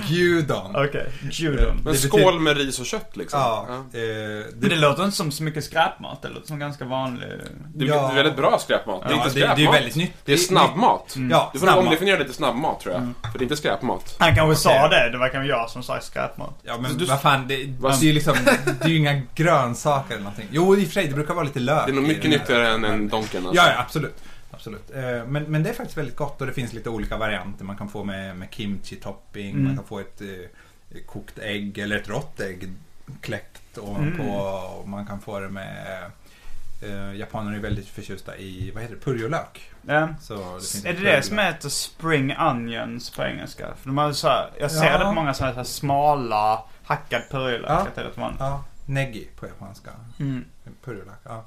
[0.08, 0.76] gyudon.
[0.76, 1.10] Okej.
[1.32, 1.76] Gudon.
[1.84, 3.40] Men Det skål med ris och kött liksom.
[3.40, 3.76] Ja, Ja.
[4.00, 6.22] eh, Men det låter inte som så mycket skräpmat.
[6.22, 7.28] Det låter som ganska vanlig...
[7.76, 8.12] Det är Ja.
[8.16, 9.02] väldigt bra skräpmat.
[9.02, 9.58] Det är Ja, inte det, skräpmat.
[9.58, 10.14] det är väldigt nytt.
[10.26, 11.16] Det är snabbmat.
[11.32, 11.86] Ja, Du får snabbmat.
[11.86, 13.32] omdefiniera det till snabbmat tror jag.
[13.32, 14.16] För det är inte skräpmat.
[14.20, 15.10] Han kanske sa det.
[15.12, 16.60] Det var kanske jag som sa skräpmat.
[16.64, 18.36] Ja men Du- vad fan, det, Vad- det är ju liksom,
[18.80, 20.48] det är ju inga grönsaker eller någonting.
[20.52, 22.24] Jo i och för sig, det brukar vara lite lök Det är nog i mycket
[22.24, 22.40] den här.
[22.40, 23.64] nyttigare än, än Donken alltså.
[23.64, 24.16] Ja, ja absolut.
[24.52, 24.92] Absolut.
[24.92, 27.66] Eh, Men, men det är faktiskt väldigt gott och det finns lite olika varianter.
[27.66, 29.64] Man kan få med, med kimchi-topping, Mm.
[29.66, 32.70] man kan få ett eh, kokt ägg eller ett rått ägg
[33.22, 34.24] kläckt ovanpå.
[34.24, 34.36] Mm.
[34.36, 36.04] Och man kan få det med
[36.82, 39.72] eh, Japaner är väldigt förtjusta i, vad heter det, purjolök.
[39.88, 40.08] Ja.
[40.22, 40.34] Så
[40.84, 43.68] det Är det det som heter spring onions på engelska?
[43.76, 44.98] För de har så här, jag ser Ja.
[44.98, 47.70] det på många sådana här smala hackad purjolök.
[47.70, 47.74] Ja.
[47.88, 48.40] att det vanligt.
[48.40, 49.92] Ja, negi på japanska.
[50.20, 50.46] Mm.
[50.84, 51.46] Purjolök, ja.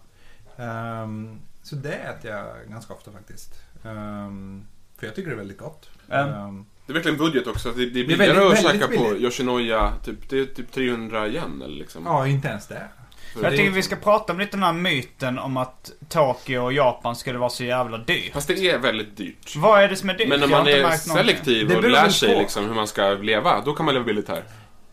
[0.57, 1.41] Ehm,
[1.71, 3.55] så det äter jag ganska ofta faktiskt.
[3.85, 4.67] Ehm,
[4.99, 5.91] för jag tycker det är väldigt gott.
[6.11, 7.69] Ehm, Det är verkligen budget också.
[7.73, 9.17] Det, det är Det är billigare väldigt- att väldigt käka på.
[9.17, 9.93] Yoshinoya.
[10.05, 12.03] Typ, det är typ 300 yen eller liksom.
[12.07, 12.83] ja, inte ens det.
[13.35, 16.59] För Jag det- tycker vi ska prata om lite den här myten om att Tokyo
[16.65, 18.33] och Japan skulle vara så jävla dyrt.
[18.33, 19.57] Fast det är väldigt dyrt.
[19.57, 20.29] Vad är det som är dyrt?
[20.29, 23.87] Men om man är selektiv och lär sig liksom hur man ska leva, då kan
[23.87, 24.43] man leva billigt här.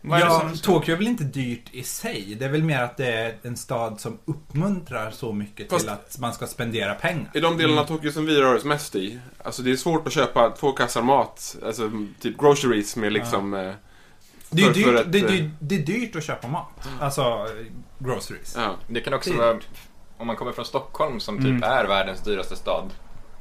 [0.09, 0.57] Vad är Ja, som...
[0.57, 2.35] Tokyo är väl inte dyrt i sig.
[2.39, 5.89] Det är väl mer att det är en stad som uppmuntrar så mycket Fast- till
[5.93, 7.31] att man ska spendera pengar.
[7.33, 10.07] I de delarna av Tokyo som vi rör oss mest i, alltså det är svårt
[10.07, 13.53] att köpa två kassar mat, alltså typ groceries med liksom...
[13.53, 13.71] eh,
[14.49, 16.47] Det är, för- dyrt, för ett, det, är eh, dyrt, det är dyrt att köpa
[16.47, 16.89] mat.
[16.99, 17.65] Alltså, eh,
[17.99, 18.53] groceries.
[18.57, 18.75] Ja.
[18.87, 19.59] Det kan också Det är vara,
[20.17, 21.63] om man kommer från Stockholm som typ Mm.
[21.63, 22.89] är världens dyraste stad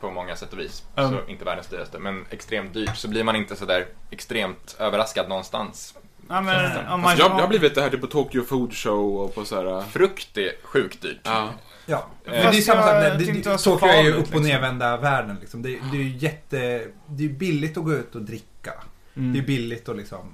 [0.01, 0.83] på många sätt och vis.
[0.97, 1.11] Mm.
[1.11, 2.97] Så inte världens dyraste, men extremt dyrt.
[2.97, 5.95] Så blir man inte sådär extremt överraskad någonstans.
[6.29, 7.17] Ja, men, om man...
[7.17, 9.83] Jag, jag har blivit det här typ på Tokyo Food Show och på så här.
[9.83, 11.21] Frukt är sjukt dyrt.
[11.23, 11.51] Ja.
[11.87, 12.95] Ja, Eh, men det är samma sak.
[12.95, 14.43] jag Det, det, Tokyo är ju upp och liksom.
[14.43, 15.37] nervända världen.
[15.41, 15.63] Liksom.
[15.63, 16.89] Det, det är ju jätte...
[17.07, 18.73] Det är billigt att gå ut och dricka.
[19.17, 19.33] Mm.
[19.33, 20.33] Det är billigt att liksom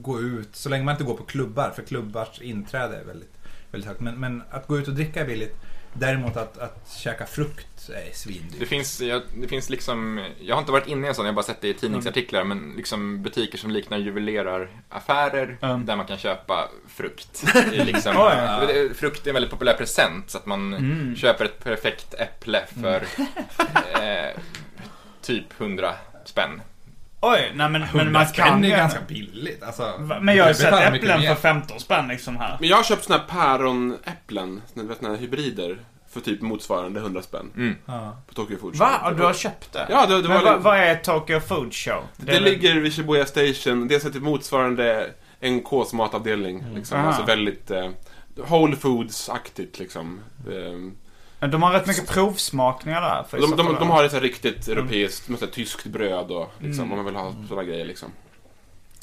[0.00, 1.72] gå ut, så länge man inte går på klubbar.
[1.76, 3.34] För klubbars inträde är väldigt,
[3.70, 4.00] väldigt högt.
[4.00, 5.56] Men, men att gå ut och dricka är billigt.
[5.92, 8.60] Däremot att, att käka frukt är svindyrt.
[8.60, 11.32] Det finns, jag, det finns liksom, jag har inte varit inne i en sån, jag
[11.32, 15.86] har bara sett det i tidningsartiklar, men liksom butiker som liknar juveleraraffärer Mm.
[15.86, 17.44] där man kan köpa frukt.
[17.72, 18.66] Liksom, Oj.
[18.66, 21.16] det- frukt är en väldigt populär present, så att man Mm.
[21.16, 23.02] köper ett perfekt äpple för
[24.02, 24.36] eh,
[25.22, 26.62] typ 100 spänn.
[27.20, 28.76] Oj, nej men, men 100 man kan är ju...
[28.76, 29.62] ganska billigt.
[29.62, 32.56] Alltså, Men jag har ju sett äpplen för 15 spänn liksom här.
[32.60, 35.78] Men jag har köpt såna här päronäpplen, du vet, såna här hybrider,
[36.10, 37.74] för typ motsvarande 100 spänn Mm.
[37.86, 38.16] Ja.
[38.28, 38.80] på Tokyo Food Show.
[38.80, 39.12] Va?
[39.16, 39.86] Du har köpt det?
[39.90, 40.52] Ja, det, det men var...
[40.52, 42.02] vad, vad är Tokyo Food Show?
[42.16, 43.88] Det, är väl- ligger vid Shibuya Station.
[43.88, 45.10] Det är så typ motsvarande
[45.40, 46.64] NKs matavdelning.
[46.74, 46.98] Liksom.
[46.98, 47.08] Aha.
[47.08, 47.90] Alltså väldigt eh,
[48.36, 50.20] Whole Foods-aktigt liksom.
[50.46, 50.96] Men
[51.40, 53.22] De har rätt mycket provsmakningar där.
[53.28, 56.92] För de, de, de har ett riktigt europeiskt, här tyskt bröd och liksom, Mm.
[56.92, 58.12] om man vill ha sådana grejer liksom.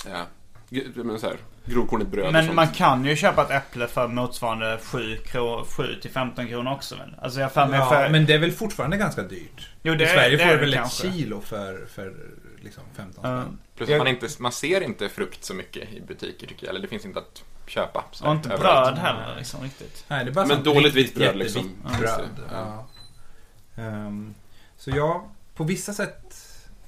[0.10, 0.26] Ja.
[0.96, 2.56] Men så här, grovkornigt bröd och Men sånt.
[2.56, 6.96] man kan ju köpa ett äpple för motsvarande 7, kro- 7 till 15 kronor också
[6.96, 7.16] väl?
[7.22, 8.10] Alltså jag för mig Ja, för...
[8.10, 9.70] men det är väl fortfarande ganska dyrt.
[9.84, 12.14] Jo, det I Sverige det får du väl ett kilo för, för
[12.64, 13.42] liksom 15 Ja.
[13.42, 13.58] spänn.
[13.78, 16.70] Plus Jag- att man, inte, man ser inte frukt så mycket i butiker tycker jag,
[16.70, 18.03] eller det finns inte att köpa.
[18.11, 18.95] så Och inte överallt.
[18.95, 20.05] bröd heller liksom riktigt.
[20.07, 21.72] Nej, det är bara Men dåligt vitt bröd, liksom.
[21.99, 22.30] Bröd.
[22.51, 22.86] Ja.
[23.76, 24.34] Ehm,
[24.78, 26.36] så ja, på vissa sätt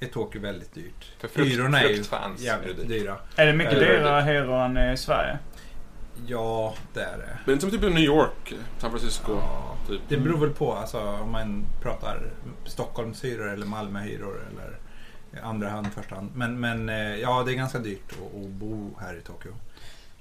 [0.00, 1.12] är Tokyo väldigt dyrt.
[1.18, 2.88] För frukt- Hyrorna är ju är jävligt dyrt.
[2.88, 3.16] dyra.
[3.36, 5.38] Är det mycket Eh, dyrare hyror än i Sverige?
[6.26, 7.38] Ja, det är det.
[7.44, 9.32] Men som typ i New York, San Francisco.
[9.32, 10.00] Ja, Typ.
[10.08, 12.30] det beror väl på alltså, om man pratar
[12.64, 14.78] Stockholmshyror eller Malmöhyror eller
[15.42, 16.30] andra hand, första hand.
[16.34, 19.52] Men, men eh, ja, det är ganska dyrt att, att bo här i Tokyo.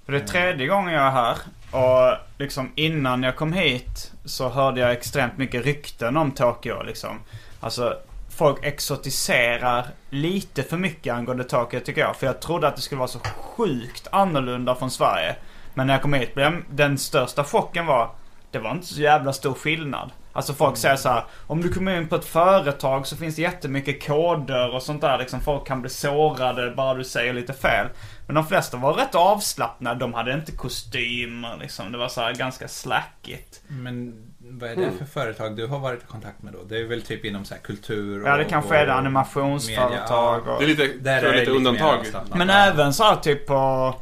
[0.07, 1.37] För det är tredje gången jag är här.
[1.71, 7.19] Och liksom innan jag kom hit så hörde jag extremt mycket rykten om Tokyo liksom.
[7.59, 7.97] Alltså
[8.37, 12.15] folk exotiserar lite för mycket angående Tokyo tycker jag.
[12.15, 15.35] För jag trodde att det skulle vara så sjukt annorlunda från Sverige.
[15.73, 18.09] Men när jag kom hit blev den största chocken var
[18.51, 20.11] det var inte så jävla stor skillnad.
[20.33, 23.41] Alltså folk säger så här, om du kommer in på ett företag så finns det
[23.41, 25.41] jättemycket koder och sånt där liksom.
[25.41, 27.87] Folk kan bli sårade bara du säger lite fel.
[28.28, 29.99] Men de flesta var rätt avslappnade.
[29.99, 31.91] De hade inte kostymer liksom.
[31.91, 33.61] Det var så här ganska slackigt.
[33.67, 36.63] Men vad är det för företag du har varit i kontakt med då?
[36.63, 38.93] Det är väl typ inom så här kultur och Ja, det kanske är det.
[38.93, 40.59] Animationsföretag och...
[40.59, 42.05] Det är lite, Där är lite undantag.
[42.36, 43.93] Men även så här typ på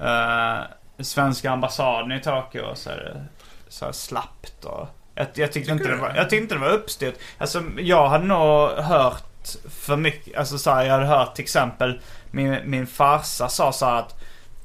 [0.00, 0.58] eh,
[0.98, 3.24] svenska ambassaden i Tokyo så är det
[3.68, 4.88] så här slappt och...
[5.14, 7.14] Jag, jag, tyckte inte det var, jag tyckte inte det var uppstyrt.
[7.38, 9.31] Alltså jag hade nog hört
[9.70, 13.86] för mycket, alltså så här, jag hade hört till exempel min, min farsa sa så
[13.86, 14.14] att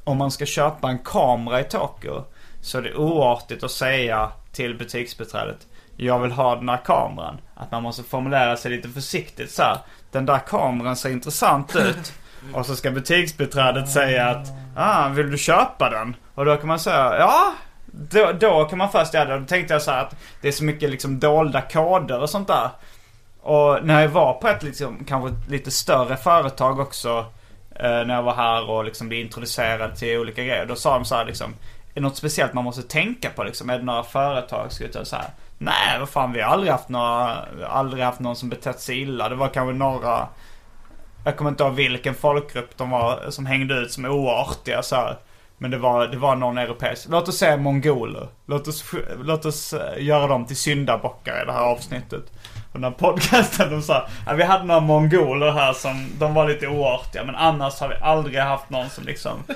[0.04, 2.24] om man ska köpa en kamera i Tokyo
[2.62, 5.68] så är det oartigt att säga till butiksbiträdet
[5.98, 7.38] jag vill ha den här kameran.
[7.56, 9.78] Att man måste formulera sig lite försiktigt så här.
[10.12, 12.14] Den där kameran ser intressant ut.
[12.54, 16.16] Och så ska butiksbiträdet säga att ah, vill du köpa den?
[16.36, 17.54] Och då kan man säga ja.
[17.86, 19.40] Då, då kan man först göra det.
[19.40, 22.48] Då tänkte jag så här att det är så mycket liksom dolda koder och sånt
[22.48, 22.70] där.
[23.48, 27.26] Och när jag var på ett liksom, kanske lite större företag också.
[27.76, 30.66] Eh, när jag var här och liksom blev introducerad till olika grejer.
[30.66, 31.52] Då sa de så här liksom.
[31.90, 33.70] Är det något speciellt man måste tänka på liksom?
[33.70, 34.70] Är det några företag?
[34.94, 35.26] Jag så här.
[35.58, 39.30] Nej, vad fan vi har aldrig haft några, aldrig haft någon som betett sig illa.
[39.30, 40.28] Det var kanske några,
[41.26, 45.18] jag kommer inte ihåg vilken folkgrupp de var som hängde ut som oartiga så här.
[45.58, 47.08] Men det var, det var någon europeisk.
[47.10, 48.28] Låt oss säga mongoler.
[48.46, 48.94] Låt oss,
[49.24, 52.32] låt oss eh, göra dem till syndabockar i det här avsnittet.
[52.72, 56.48] Och den här podcasten, de sa ja, vi hade några mongoler här som, de var
[56.50, 57.24] lite oartiga.
[57.24, 59.44] Men annars har vi aldrig haft någon som liksom,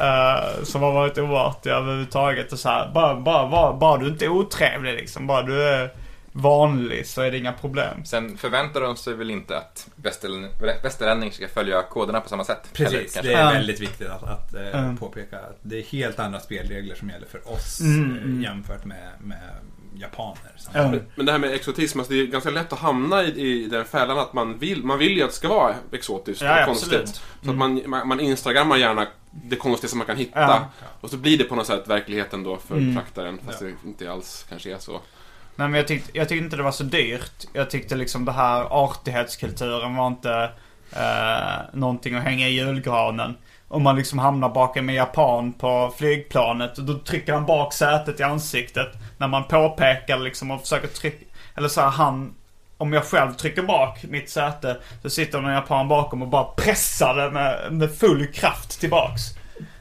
[0.00, 2.52] eh, som har varit oartiga överhuvudtaget.
[2.52, 5.26] Och så här, bara, bara, bara, bara du inte är otrevlig liksom.
[5.26, 5.90] Bara du är
[6.34, 8.04] vanlig så är det inga problem.
[8.04, 12.58] Sen förväntar de sig väl inte att västerlän- västerlänningar ska följa koderna på samma sätt.
[12.74, 13.32] Eller Precis, kanske.
[13.32, 13.50] det är Ja.
[13.50, 14.96] väldigt viktigt att, att eh, Mm.
[14.96, 18.42] påpeka att det är helt andra spelregler som gäller för oss Mm, eh, mm.
[18.42, 19.38] jämfört med, med
[19.94, 20.52] japaner.
[20.74, 20.92] Ja.
[21.14, 23.84] Men det här med exotism, alltså det är ganska lätt att hamna i, i den
[23.84, 26.92] fällan att man vill, man vill ju att det ska vara exotiskt Ja, och absolut.
[26.94, 27.04] Mm.
[27.06, 27.22] konstigt.
[27.44, 30.40] Så att man, man, man instagrammar gärna det konstigaste man kan hitta.
[30.40, 30.64] Ja.
[31.00, 32.94] Och så blir det på något sätt verkligheten då för Mm.
[32.94, 33.38] betraktaren.
[33.46, 34.92] Fast det inte alls kanske är så.
[35.56, 37.46] Nej men jag tyckte, jag tyckte inte det var så dyrt.
[37.52, 40.50] Jag tyckte liksom det här artighetskulturen var inte
[40.92, 43.36] eh, någonting att hänga i julgranen.
[43.68, 48.20] Om man liksom hamnar bakom en japan på flygplanet och då trycker han bak sätet
[48.20, 48.88] i ansiktet.
[49.22, 51.24] När man påpekar liksom och försöker trycka,
[51.56, 52.34] eller så här, han
[52.78, 57.14] om jag själv trycker bak mitt säte så sitter någon japan bakom och bara pressar
[57.14, 59.22] det med, med full kraft tillbaks.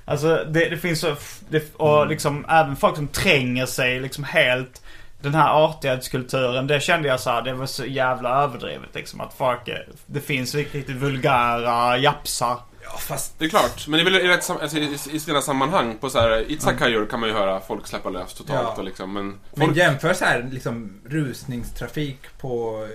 [0.05, 1.15] Alltså det, det finns så,
[1.49, 4.81] det, och liksom även folk som tränger sig liksom helt
[5.21, 9.33] den här artighetskulturen, det kände jag så här, det var så jävla överdrivet liksom att
[9.33, 12.57] folk, är- det finns riktigt vulgära japsar.
[12.93, 15.41] Ja, fast Det är klart, men det är väl i, rätt, alltså, i, i sina
[15.41, 15.97] sammanhang.
[15.97, 18.59] På så här, Izakayor kan man ju höra folk släppa lös totalt.
[18.61, 18.75] Ja.
[18.77, 22.87] Och liksom, men Men folk, jämför så här liksom rusningstrafik på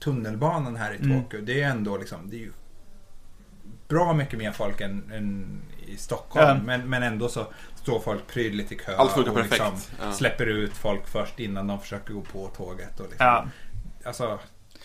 [0.00, 1.22] tunnelbanan här i Mm.
[1.22, 1.40] Tokyo.
[1.40, 2.52] Det är ändå liksom, det är ju
[3.88, 6.46] bra mycket mer folk än, än i Stockholm.
[6.48, 6.62] Ja.
[6.64, 7.46] Men, men ändå så
[7.82, 9.76] står folk prydligt i kö Allt funkar och liksom.
[10.02, 10.12] Ja.
[10.12, 13.00] släpper ut folk först innan de försöker gå på tåget.
[13.00, 13.46] Och liksom, Ja.
[14.04, 14.38] Alltså,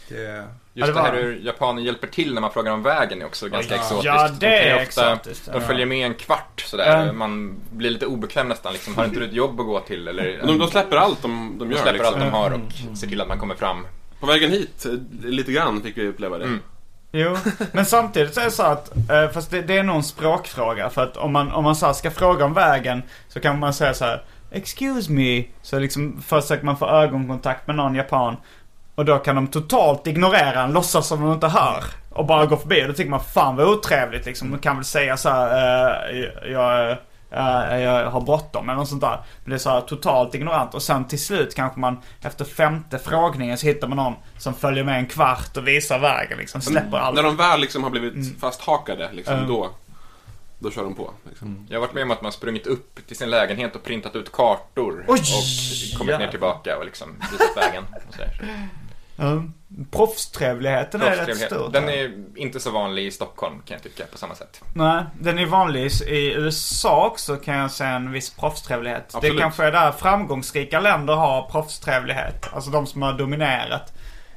[0.10, 0.46] det...
[0.74, 3.50] Just det det, här hur japaner hjälper till när man frågar om vägen är också
[3.50, 3.82] ganska Ja.
[3.82, 4.06] exotiskt.
[4.06, 7.06] Ja, De det ju är ofta, exotiskt, De följer med en kvart sådär.
[7.06, 7.14] Ja.
[7.14, 8.74] Man blir lite obekväm nästan.
[8.74, 8.96] Liksom.
[8.98, 10.08] Har inte du ett jobb att gå till?
[10.08, 11.82] Eller, de, de släpper allt de, de de gör.
[11.82, 12.14] släpper liksom.
[12.14, 12.52] allt de har
[12.92, 13.88] och ser till att man kommer fram.
[14.20, 14.86] På vägen hit,
[15.24, 16.44] lite grann fick vi uppleva det.
[16.46, 16.60] Mm.
[17.12, 17.38] Jo,
[17.72, 20.90] men samtidigt så är det så att, eh, fast det, det är nog en språkfråga.
[20.90, 23.94] För att om man, om man så ska fråga om vägen så kan man säga
[23.94, 25.44] så här: Excuse me.
[25.62, 28.38] Så liksom försöker man få ögonkontakt med någon japan.
[29.00, 31.84] Och då kan de totalt ignorera en, låtsas som de inte hör.
[32.10, 32.84] Och bara gå förbi.
[32.84, 34.50] Och då tycker man fan vad otrevligt liksom.
[34.50, 36.92] Man kan väl säga så här, eh, jag,
[37.32, 39.20] eh, jag har bråttom eller något sånt där.
[39.44, 40.74] Men det är så här totalt ignorant.
[40.74, 44.84] Och sen till slut kanske man efter femte frågningen så hittar man någon som följer
[44.84, 46.62] med en kvart och visar vägen liksom.
[46.62, 47.16] Släpper allt.
[47.16, 49.48] När de väl liksom har blivit fasthakade, liksom, Mm.
[49.48, 49.70] då,
[50.60, 51.12] då kör de på.
[51.30, 51.68] Liksom.
[51.70, 54.32] Jag har varit med om att man sprungit upp till sin lägenhet och printat ut
[54.32, 55.06] kartor.
[55.08, 55.20] Oj!
[55.94, 57.84] och kommit ner tillbaka och liksom visat vägen.
[58.10, 58.16] Och.
[59.20, 59.44] Ja.
[59.92, 61.70] Proffstrevligheten är rätt stor.
[61.72, 64.62] Den är inte så vanlig i Stockholm kan jag tycka på samma sätt.
[64.74, 65.86] Nej, den är vanlig.
[66.08, 69.04] I USA också kan jag säga en viss proffstrevlighet.
[69.16, 69.36] Absolut.
[69.36, 72.50] Det kanske är där framgångsrika länder har proffstrevlighet.
[72.54, 73.94] Alltså de som har dominerat.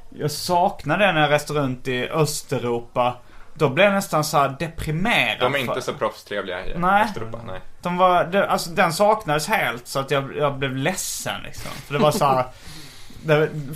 [0.09, 3.17] Jag saknar det när jag reste runt i Östeuropa.
[3.55, 5.39] Då blev jag nästan så deprimerad.
[5.39, 7.03] De är för- inte så proffstrevliga i Nej.
[7.03, 7.39] Östeuropa.
[7.47, 7.59] Nej.
[7.81, 11.71] De var, det, alltså den saknades helt så att jag, jag blev ledsen liksom.
[11.71, 12.45] För det var så här,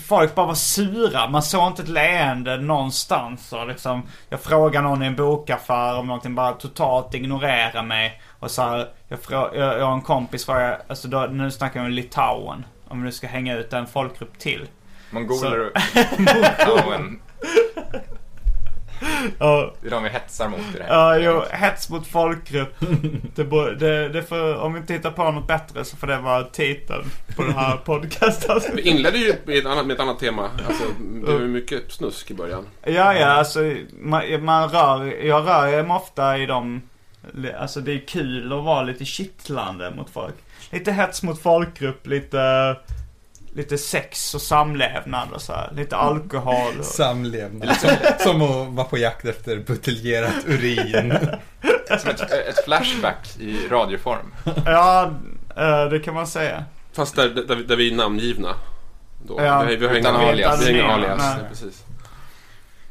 [0.07, 1.29] Folk bara var sura.
[1.29, 3.53] Man såg inte ett leende någonstans.
[3.53, 6.35] Och liksom, jag frågade någon i en bokaffär om någonting.
[6.35, 8.21] Bara totalt ignorera mig.
[8.39, 11.79] Och så här, jag, frå, jag, jag och en kompis frågade, alltså då, nu snackar
[11.79, 12.65] vi om Litauen.
[12.87, 14.67] Om nu ska hänga ut en folkgrupp till.
[15.09, 15.71] Mongoler och
[16.19, 17.19] Litauen.
[19.39, 20.93] Ja, Det är de vi hetsar mot i det här.
[20.93, 22.75] Ja, jo, hets mot folkgrupp.
[23.35, 23.43] Det,
[23.75, 27.03] det, det får, om vi inte hittar på något bättre så får det vara titeln
[27.35, 28.61] på den här podcasten.
[28.75, 30.49] Vi inledde ju med ett annat, med ett annat tema.
[30.67, 30.83] Alltså,
[31.25, 32.65] det var mycket snusk i början.
[32.83, 33.59] Ja, ja, alltså
[33.99, 36.81] man, man rör, jag rör mig ofta i de,
[37.59, 40.35] alltså det är kul att vara lite kittlande mot folk.
[40.71, 42.75] Lite hets mot folkgrupp, lite,
[43.57, 45.71] lite sex och samlevnad och så här.
[45.75, 46.79] Lite alkohol.
[46.79, 47.75] Och, Samlevnad.
[47.77, 47.89] Som,
[48.19, 51.13] som att vara på jakt efter buteljerat urin.
[51.99, 54.33] Som ett, ett flashback i radioform.
[54.65, 55.11] ja,
[55.57, 56.63] eh, det kan man säga.
[56.93, 58.53] Fast där, där, vi- där vi är namngivna.
[59.27, 59.35] Då.
[59.41, 60.61] Ja, vi, har- vi har inga alias.
[60.67, 61.17] Vi har inga alias.
[61.19, 61.35] Nej.
[61.39, 61.45] Nej.
[61.49, 61.83] Precis.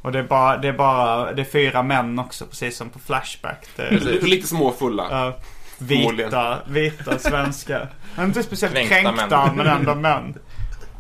[0.03, 2.99] Och det är bara, det är bara, det är fyra män också, precis som på
[2.99, 3.67] Flashback.
[3.77, 5.33] Det, Lite, lite småfulla.
[5.79, 6.31] Förmodligen.
[6.31, 7.89] vita, vita svenskar.
[8.19, 9.57] Inte speciellt Kränkta kränkta, män.
[9.57, 10.35] men ändå män.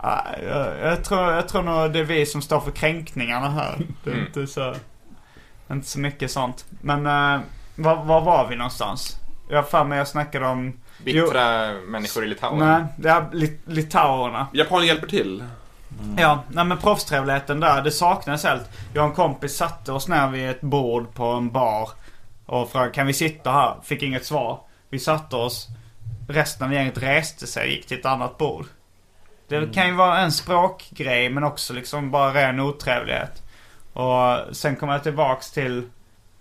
[0.02, 3.78] Ja, jag, jag, tror, jag tror nog det är vi som står för kränkningarna här.
[4.04, 4.26] Det är Mm.
[4.26, 4.74] inte så,
[5.70, 6.64] inte så mycket sånt.
[6.80, 7.40] Men uh,
[7.76, 9.16] var, var var vi någonstans?
[9.50, 10.72] Jag har för mig jag snackade om...
[11.04, 12.58] Bittra människor i Litauen.
[12.58, 14.46] Nej, det är lit, litauerna.
[14.52, 15.44] Japan hjälper till.
[16.18, 18.70] Ja, nej men proffstrevligheten där, det saknas helt.
[18.94, 21.90] Jag och en kompis satte oss ner vid ett bord på en bar.
[22.46, 23.74] Och frågade kan vi sitta här?
[23.82, 24.60] Fick inget svar.
[24.90, 25.66] Vi satte oss.
[26.28, 28.66] Resten av gänget reste sig och gick till ett annat bord.
[29.48, 33.42] Det kan ju vara en språkgrej men också liksom bara ren otrevlighet.
[33.92, 35.82] Och sen kom jag tillbaks till,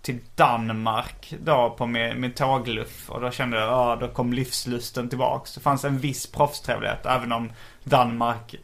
[0.02, 3.10] till Danmark då på min, min tågluff.
[3.10, 5.54] Och då kände jag, ja då kom livslusten tillbaks.
[5.56, 7.52] Det fanns en viss proffstrevlighet även om
[7.84, 8.56] Danmark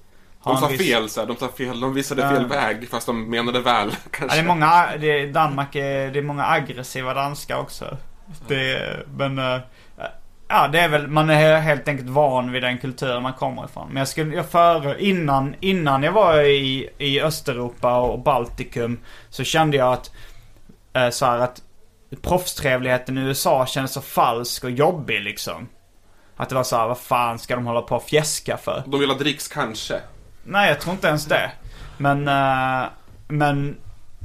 [0.43, 2.29] De sa viss- fel, så de sa fel, de visade Ja.
[2.29, 3.89] fel väg fast de menade väl.
[3.91, 4.37] Ja, Kanske.
[4.37, 7.97] det är många, det är, Danmark är, det är många aggressiva danskar också.
[8.47, 9.59] Det, men, eh,
[10.51, 13.87] ja det är väl, man är helt enkelt van vid den kulturen man kommer ifrån.
[13.87, 18.99] Men jag skulle, jag före, innan, innan jag var i, i Östeuropa och Baltikum
[19.29, 20.11] så kände jag att,
[20.93, 21.61] eh, så här att
[22.21, 25.67] proffstrevligheten i USA kändes så falsk och jobbig liksom.
[26.35, 28.83] Att det var så här, vad fan ska de hålla på och fjäska för?
[28.85, 29.99] De vill ha dricks kanske.
[30.43, 31.51] Nej, jag tror inte ens det.
[31.97, 32.89] Men, eh,
[33.27, 33.77] men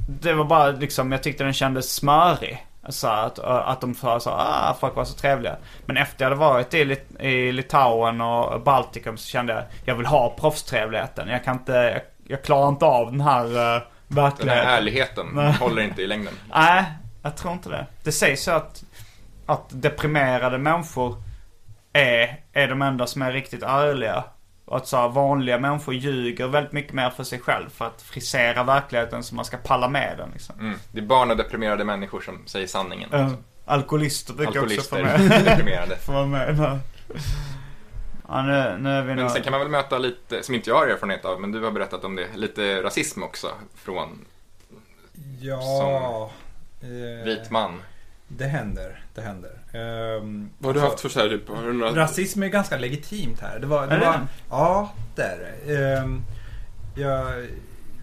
[0.07, 2.66] det var bara liksom, jag tyckte den kändes smörig.
[2.89, 5.55] Så att, att de sa så ah, folk var så trevliga.
[5.85, 9.95] Men efter jag hade varit i, Lit- i Litauen och Baltikum så kände jag, jag
[9.95, 11.27] vill ha proffstrevligheten.
[11.27, 14.67] Jag kan inte, jag, jag klarar inte av den här uh, Den här verkligheten.
[14.67, 16.33] ärligheten håller inte i längden.
[16.53, 16.83] Nej,
[17.21, 17.85] jag tror inte det.
[18.03, 18.83] Det sägs ju att,
[19.45, 21.15] att deprimerade människor
[21.93, 24.23] är, är de enda som är riktigt ärliga.
[24.67, 28.01] Och att så här, vanliga människor ljuger väldigt mycket mer för sig själv för att
[28.01, 30.59] frisera verkligheten så man ska palla med den liksom.
[30.59, 30.79] Mm.
[30.91, 33.13] Det är barn och deprimerade människor som säger sanningen.
[33.13, 33.33] Uh,
[33.65, 35.45] alkoholister brukar också få Alkoholister, med.
[35.45, 35.95] deprimerade.
[36.05, 36.79] få vara med.
[38.27, 39.31] Ja, nu, nu är vi Men nog...
[39.31, 41.71] sen kan man väl möta lite, som inte jag har erfarenhet av, men du har
[41.71, 44.25] berättat om det, lite rasism också från
[45.41, 46.31] Ja.
[46.81, 47.81] eh, vit man.
[48.27, 48.99] Det händer.
[49.15, 49.51] Det händer.
[49.71, 51.95] Ehm, Vad har du alltså, haft för så här, typ, har du några...
[51.95, 53.59] Rasism är ganska legitimt här.
[53.59, 54.19] Det var, det Är var, det?
[54.49, 55.77] ja, det är det.
[55.97, 56.21] Ehm,
[56.95, 57.47] jag,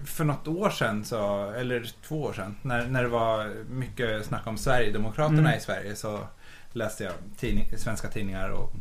[0.04, 4.46] för något år sedan, så, eller två år sedan, när, när det var mycket snack
[4.46, 5.58] om Sverigedemokraterna Mm.
[5.58, 6.18] i Sverige så
[6.72, 8.72] läste jag tidning, svenska tidningar och,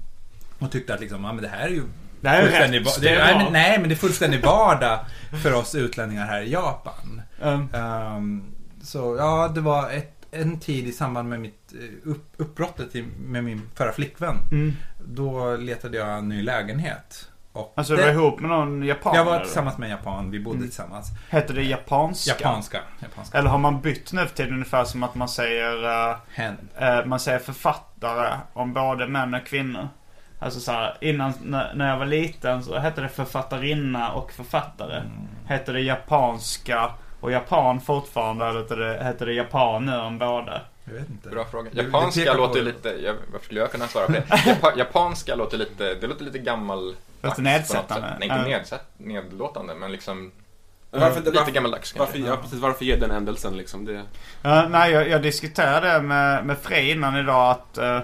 [0.60, 1.84] och tyckte att liksom, ja, men det här är ju
[2.22, 3.02] Det här är fullständig rätt.
[3.02, 5.00] Det det, är nej, men det är fullständig vardag
[5.44, 7.22] för oss utlänningar här i Japan.
[7.42, 8.44] Um, Ehm,
[8.84, 13.44] så ja, det var ett, en tid i samband med mitt eh, upp, uppbrottet med
[13.44, 14.36] min förra flickvän.
[14.52, 14.74] mm.
[15.06, 17.30] Då letade jag en ny lägenhet.
[17.54, 19.16] Och Alltså du var ihop med någon japan?
[19.16, 19.46] Jag var eller?
[19.46, 20.70] tillsammans med en japan, vi bodde Mm.
[20.70, 21.08] tillsammans.
[21.30, 22.32] Heter det japanska?
[22.40, 22.80] Japanska.
[23.02, 23.38] japanska.
[23.38, 26.56] Eller har man bytt nu för tiden ungefär som att man säger eh, Hen.
[26.78, 29.88] Eh, man säger författare om både män och kvinnor.
[30.40, 34.98] Alltså så här, innan när, när jag var liten så hette det författarinna och författare.
[34.98, 35.12] Mm.
[35.46, 36.92] Hette det japanska
[37.24, 40.62] och japan fortfarande eller hette det, hette det japan nu om båda?
[40.86, 41.30] Jag vet inte.
[41.30, 41.70] Bra fråga.
[41.74, 44.24] Det- det Japanska på- låter lite, jag, varför skulle jag kunna svara på det?
[44.48, 48.08] Japa, japanska låter lite, det låter lite gammal Lite nedsättande.
[48.20, 48.58] Nej, inte Ja.
[48.58, 50.32] nedsätt, nedlåtande, men liksom
[50.92, 52.30] Varför, lite varför, gammaldags varför, kanske.
[52.32, 53.86] ja, precis, varför ge den ändelsen liksom?
[53.86, 54.02] Det,
[54.42, 58.00] Ja, nej, jag, jag diskuterade med, med Frej innan idag att, eh,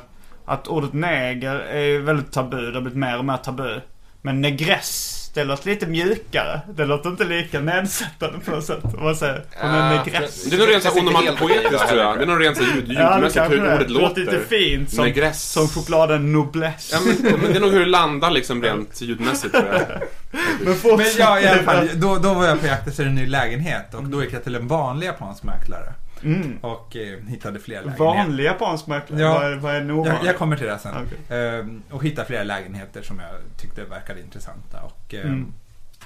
[0.45, 2.57] att ordet neger är väldigt tabu.
[2.72, 3.80] Det har blivit mer och mer tabu.
[4.22, 6.62] Men negress, det låter lite mjukare.
[6.76, 8.80] Det låter inte lika nedsättande på något sätt.
[8.84, 9.44] Om man säger, är
[9.78, 10.44] Ja, negress.
[10.44, 12.18] det är nog rent känns så inte helt onomatopoetiskt tror jag.
[12.18, 13.76] Det är nog rent så ljud, Ja, det ljudmässigt hur det är.
[13.76, 14.22] ordet Det låter låter.
[14.22, 15.44] lite fint som, Negress.
[15.52, 16.96] som chokladen noblesse.
[16.96, 19.82] Ja, men, men det är nog hur det landar liksom rent ljudmässigt tror jag.
[20.84, 20.98] Men.
[20.98, 23.94] Men ja, i alla fall, då, då var jag på jakt efter en ny lägenhet
[23.94, 25.94] och då gick jag till en vanlig japansk mäklare.
[26.24, 26.57] Mm.
[26.61, 28.03] Och eh, hittade fler lägenheter.
[28.03, 29.22] Vanlig japansk mäklare?
[29.22, 29.34] Ja.
[29.34, 30.13] Vad, är- vad är en ovanlig?
[30.13, 30.93] Jag, jag kommer till det sen.
[31.05, 31.38] Okej.
[31.39, 34.82] Ehm, och hittade flera lägenheter som jag tyckte verkade intressanta.
[34.82, 35.53] Och, ehm, Mm.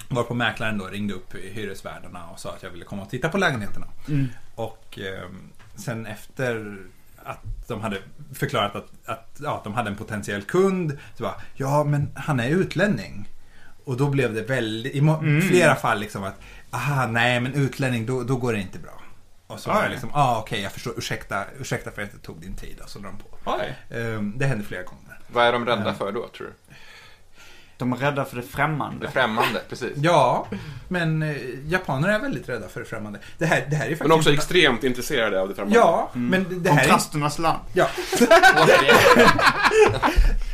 [0.10, 3.38] Varpå mäklaren då ringde upp hyresvärdarna och sa att jag ville komma och titta på
[3.38, 3.88] lägenheterna.
[4.08, 4.28] Mm.
[4.56, 5.30] Och eh,
[5.76, 6.78] sen efter
[7.24, 7.98] att de hade
[8.34, 10.98] förklarat att, att ja, de hade en potentiell kund.
[11.16, 13.30] Så bara, ja men han är utlänning.
[13.86, 15.42] Och då blev det väldigt, i Mm.
[15.42, 16.40] flera fall liksom att,
[16.72, 19.02] aha nej men utlänning då, då går det inte bra.
[19.54, 19.92] Och så var det Oj.
[19.92, 22.80] liksom, ah, okej jag förstår, ursäkta, ursäkta för att jag inte tog din tid.
[22.84, 23.60] Och så la de på.
[23.96, 25.20] Ehm, det hände flera gånger.
[25.28, 26.54] Vad är de rädda för då, tror du?
[27.78, 29.06] De är rädda för det främmande.
[29.06, 29.92] Det främmande, precis.
[29.96, 30.48] Ja,
[30.88, 31.36] men eh,
[31.68, 33.20] japaner är väldigt rädda för det främmande.
[33.38, 34.02] Det här, det här är faktiskt...
[34.02, 35.80] Men också inte- extremt intresserade av det främmande.
[35.80, 36.82] Ja, men det här är...
[36.88, 37.60] Kontrasternas land.
[37.74, 37.88] Ja,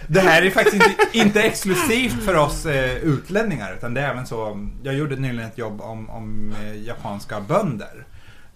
[0.07, 3.73] det här är faktiskt inte, inte exklusivt för oss eh, utlänningar.
[3.73, 4.67] Utan det är även så.
[4.83, 8.05] Jag gjorde nyligen ett jobb om, om eh, japanska bönder.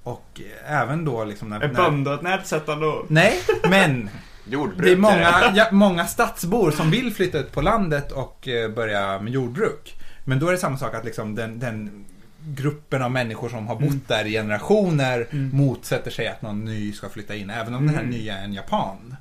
[0.03, 1.61] Och även då liksom när...
[1.61, 3.05] Är ett nedsättande ord?
[3.07, 3.39] Nej,
[3.69, 4.09] men
[4.45, 4.85] Jordbrukare.
[4.85, 9.19] det är många, ja, många stadsbor som vill flytta ut på landet och eh, börja
[9.19, 9.95] med jordbruk.
[10.23, 12.05] Men då är det samma sak att liksom den, den
[12.45, 17.09] gruppen av människor som har bott där i generationer motsätter sig att någon ny ska
[17.09, 17.49] flytta in.
[17.49, 19.15] Även om den här nya är en japan.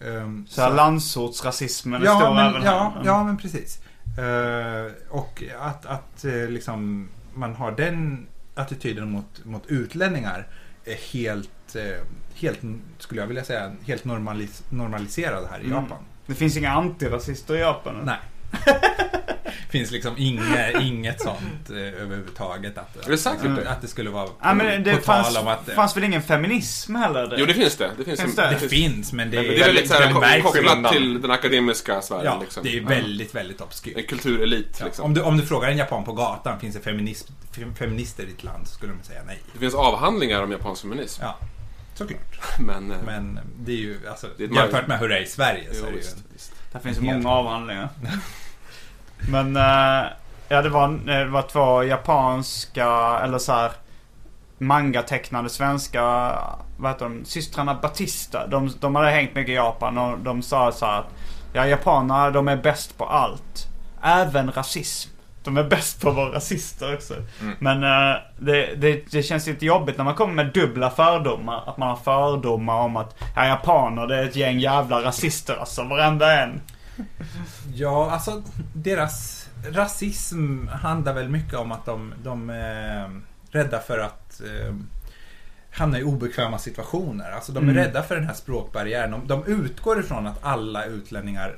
[0.00, 3.02] Um, Så här landsortsrasismen är ja, stor men, även ja, här.
[3.04, 3.78] ja, men precis.
[4.18, 10.46] Eh, och att, att eh, liksom, man har den attityden mot, mot utlänningar
[10.84, 12.60] är helt, eh, helt,
[12.98, 15.82] skulle jag vilja säga, helt normalis, normaliserad här i Mm.
[15.82, 15.98] Japan.
[16.26, 18.00] Det finns inga antirasister i Japan?
[18.04, 18.18] Nej.
[19.70, 22.78] finns liksom inget, inget sånt eh, överhuvudtaget.
[22.78, 23.70] Att, Är det säkert att, det?
[23.70, 25.68] att det skulle vara Ja, men det på tal fanns, om att...
[25.68, 27.26] eh, fanns väl ingen feminism heller?
[27.26, 27.36] där?
[27.38, 27.90] Jo, det finnt det.
[27.98, 28.56] Det finns, Finns det?
[28.60, 30.62] det finns, men det, Men Det är väldigt så här, det ko- märks ju.
[30.62, 32.24] kopplat till den akademiska sfären.
[32.24, 32.62] Ja, liksom.
[32.64, 33.96] det är väldigt, väldigt obskyrt.
[33.96, 35.04] En kulturelit Ja, liksom.
[35.04, 38.26] om, du, om du frågar en japan på gatan, finns det feminist, fem- feminister i
[38.26, 38.68] ditt land?
[38.68, 39.42] Så skulle de säga nej.
[39.52, 41.22] Det finns avhandlingar om japansk feminism.
[41.22, 41.38] Ja,
[41.94, 42.38] såklart.
[42.60, 42.90] Men...
[42.90, 45.74] eh, Men det är ju, alltså, Det är jämfört med hur det är i Sverige
[45.74, 46.52] så jo, är det ju visst, en, visst.
[46.72, 47.88] Det finns många avhandlingar.
[49.30, 50.10] Men, eh,
[50.48, 53.72] ja det var, det var två japanska, eller så här
[54.58, 56.02] manga-tecknade svenska,
[56.76, 58.46] vad heter de, systrarna Batista.
[58.46, 61.06] De, de hade hängt mycket i Japan och de sa så att,
[61.52, 63.68] ja japanerna de är bäst på allt.
[64.02, 65.10] Även rasism.
[65.44, 67.14] De är bäst på att vara rasister också.
[67.58, 71.62] Men eh, det, det, det känns lite jobbigt när man kommer med dubbla fördomar.
[71.66, 75.84] Att man har fördomar om att ja, japaner det är ett gäng jävla rasister alltså,
[75.84, 76.60] varenda en.
[77.74, 78.42] Ja, alltså
[78.74, 84.74] deras rasism handlar väl mycket om att de, de är rädda för att eh,
[85.70, 87.30] hamna i obekväma situationer.
[87.30, 87.84] Alltså de är Mm.
[87.84, 89.10] rädda för den här språkbarriären.
[89.10, 91.56] De, de utgår ifrån att alla utlänningar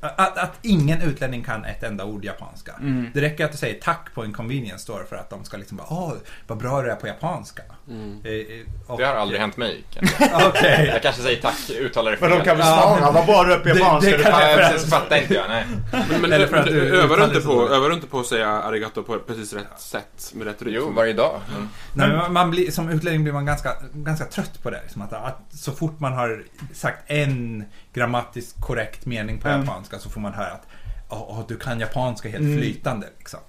[0.00, 2.72] att, att ingen utlänning kan ett enda ord japanska.
[2.80, 3.10] Mm.
[3.14, 5.76] Det räcker att du säger tack på en convenience store för att de ska liksom
[5.76, 6.12] bara Åh,
[6.46, 7.62] vad bra du är på japanska.
[7.90, 8.20] Mm.
[8.24, 9.84] Eh, eh, och- Det har aldrig hänt mig.
[9.94, 10.30] kanske.
[10.48, 10.90] Okej.
[10.92, 12.38] Jag kanske säger tack, uttalar det Men fel.
[12.38, 13.24] de kan väl Ja.
[13.26, 14.10] bra du är på Det- japanska.
[14.16, 14.22] det.
[14.22, 15.64] Ja, för precis, att- fattar inte jag, nej.
[16.10, 18.26] Men, men Eller för att du övar, du inte så på, övar inte på att
[18.26, 20.32] säga arigato på precis rätt sätt?
[20.34, 20.74] Med rätt rytm?
[20.74, 21.40] Jo, varje dag.
[21.56, 21.68] Mm.
[21.94, 24.80] Nej, men man- man blir, som utlänning blir man ganska, ganska trött på det.
[24.82, 26.42] Liksom att, att så fort man har
[26.74, 27.64] sagt en
[27.94, 29.60] grammatiskt korrekt mening på Mm.
[29.60, 30.66] japanska så får man höra att
[31.08, 32.58] "Åh, åh, du kan japanska helt Mm.
[32.58, 33.06] flytande.
[33.18, 33.40] Liksom.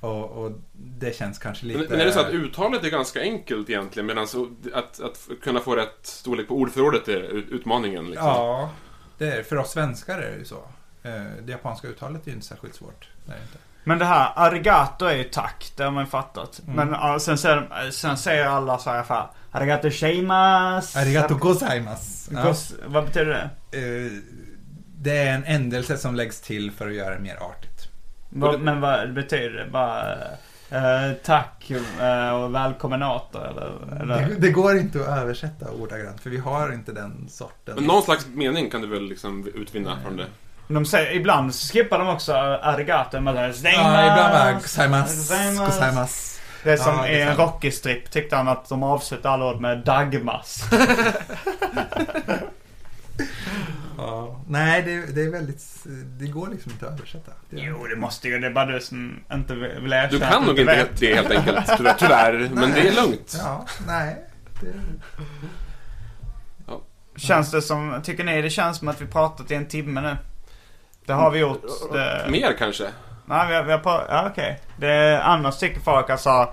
[0.00, 1.86] Och, och det känns kanske lite...
[1.90, 4.24] Men, är det så att uttalet är ganska enkelt egentligen medan
[4.74, 8.06] att, att kunna få rätt storlek på ordförrådet är ut- utmaningen?
[8.06, 8.26] Liksom.
[8.26, 8.70] Ja,
[9.18, 10.62] det är, för oss svenskar är det ju så.
[11.02, 13.08] Eh, Det japanska uttalet är ju inte särskilt svårt.
[13.26, 13.58] Det är det inte.
[13.84, 16.60] Men det här arigato är ju tack, det har man ju fattat.
[16.68, 16.88] Mm.
[16.88, 20.96] Men sen, säger, sen säger alla så här för arigato sheimas.
[20.96, 22.34] Arigato gozaimasu.
[22.34, 22.42] Ja.
[22.42, 23.78] Gos, vad betyder det?
[23.78, 24.12] Eh,
[25.02, 27.69] Det är en ändelse som läggs till för att göra det mer artigt.
[28.30, 29.70] Vad, men vad betyder det?
[29.70, 30.12] Bara
[30.70, 31.70] eh, tack
[32.00, 34.02] eh, och välkommen åter eller?
[34.02, 34.28] eller?
[34.28, 37.74] Det, det går inte att översätta ordagrant för vi har inte den sorten.
[37.74, 40.26] Men någon slags mening kan du väl liksom utvinna från det?
[40.68, 43.16] De säger, ibland skippar de också arigato.
[43.16, 43.20] Är
[43.74, 45.34] Ja, ibland bara gozaimasu.
[46.64, 47.36] Det är som Ja, det är i en.
[47.36, 50.64] Rocky-strip tyckte han att de avslutar alla ord med dagmas.
[54.00, 54.40] Ja.
[54.48, 55.62] Nej, det, det är väldigt...
[56.18, 57.32] Det går liksom inte att översätta.
[57.50, 58.38] Det, jo, det måste ju.
[58.38, 61.00] Det är bara du som inte vill erkänna Du kan nog inte vet.
[61.00, 61.94] det helt enkelt, tyvärr.
[61.98, 63.36] tyvärr men det är lugnt.
[63.38, 64.24] Ja, nej.
[64.60, 64.72] Det,
[67.16, 70.16] Känns det som, tycker ni det känns som att vi pratat i en timme nu?
[71.06, 71.62] Det har vi gjort.
[71.92, 72.84] Det, Mer kanske?
[73.26, 74.60] nej, vi har, vi har pratat, ja okej.
[74.76, 76.48] Det, annars tycker folk alltså,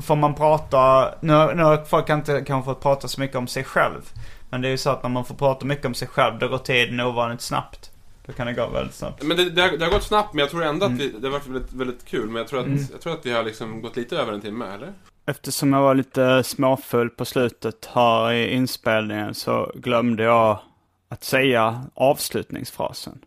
[0.00, 3.64] får man prata, nu, nu har folk inte kanske fått prata så mycket om sig
[3.64, 4.02] själv.
[4.50, 6.48] Men det är ju så att när man får prata mycket om sig själv, då
[6.48, 7.90] går tiden ovanligt snabbt.
[8.26, 9.22] Då kan det gå väldigt snabbt.
[9.22, 10.98] Men det, det, har, det har gått snabbt, men jag tror ändå att Mm.
[10.98, 12.26] vi, det har varit väldigt, väldigt kul.
[12.26, 12.84] Men jag tror, att, Mm.
[12.92, 14.92] jag tror att vi har liksom gått lite över en timme, eller?
[15.26, 20.58] Eftersom jag var lite småfull på slutet här i inspelningen så glömde jag
[21.08, 23.18] att säga avslutningsfrasen.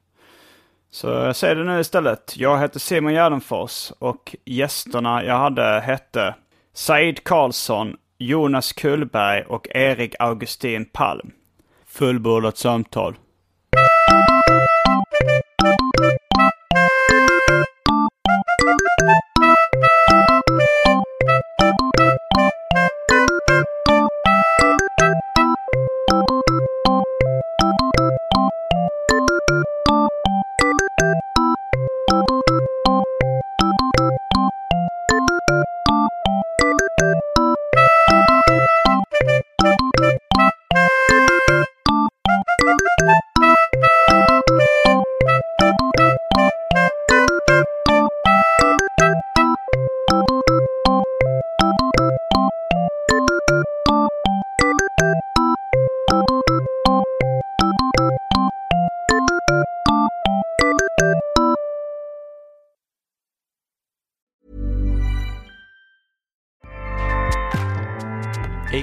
[0.91, 2.33] Så jag säger det nu istället.
[2.37, 6.35] Jag heter Simon Gärdenfors och gästerna jag hade hette
[6.73, 11.31] Said Karlsson, Jonas Kullberg och Erik Augustin Palm.
[11.85, 13.15] Fullbordat samtal.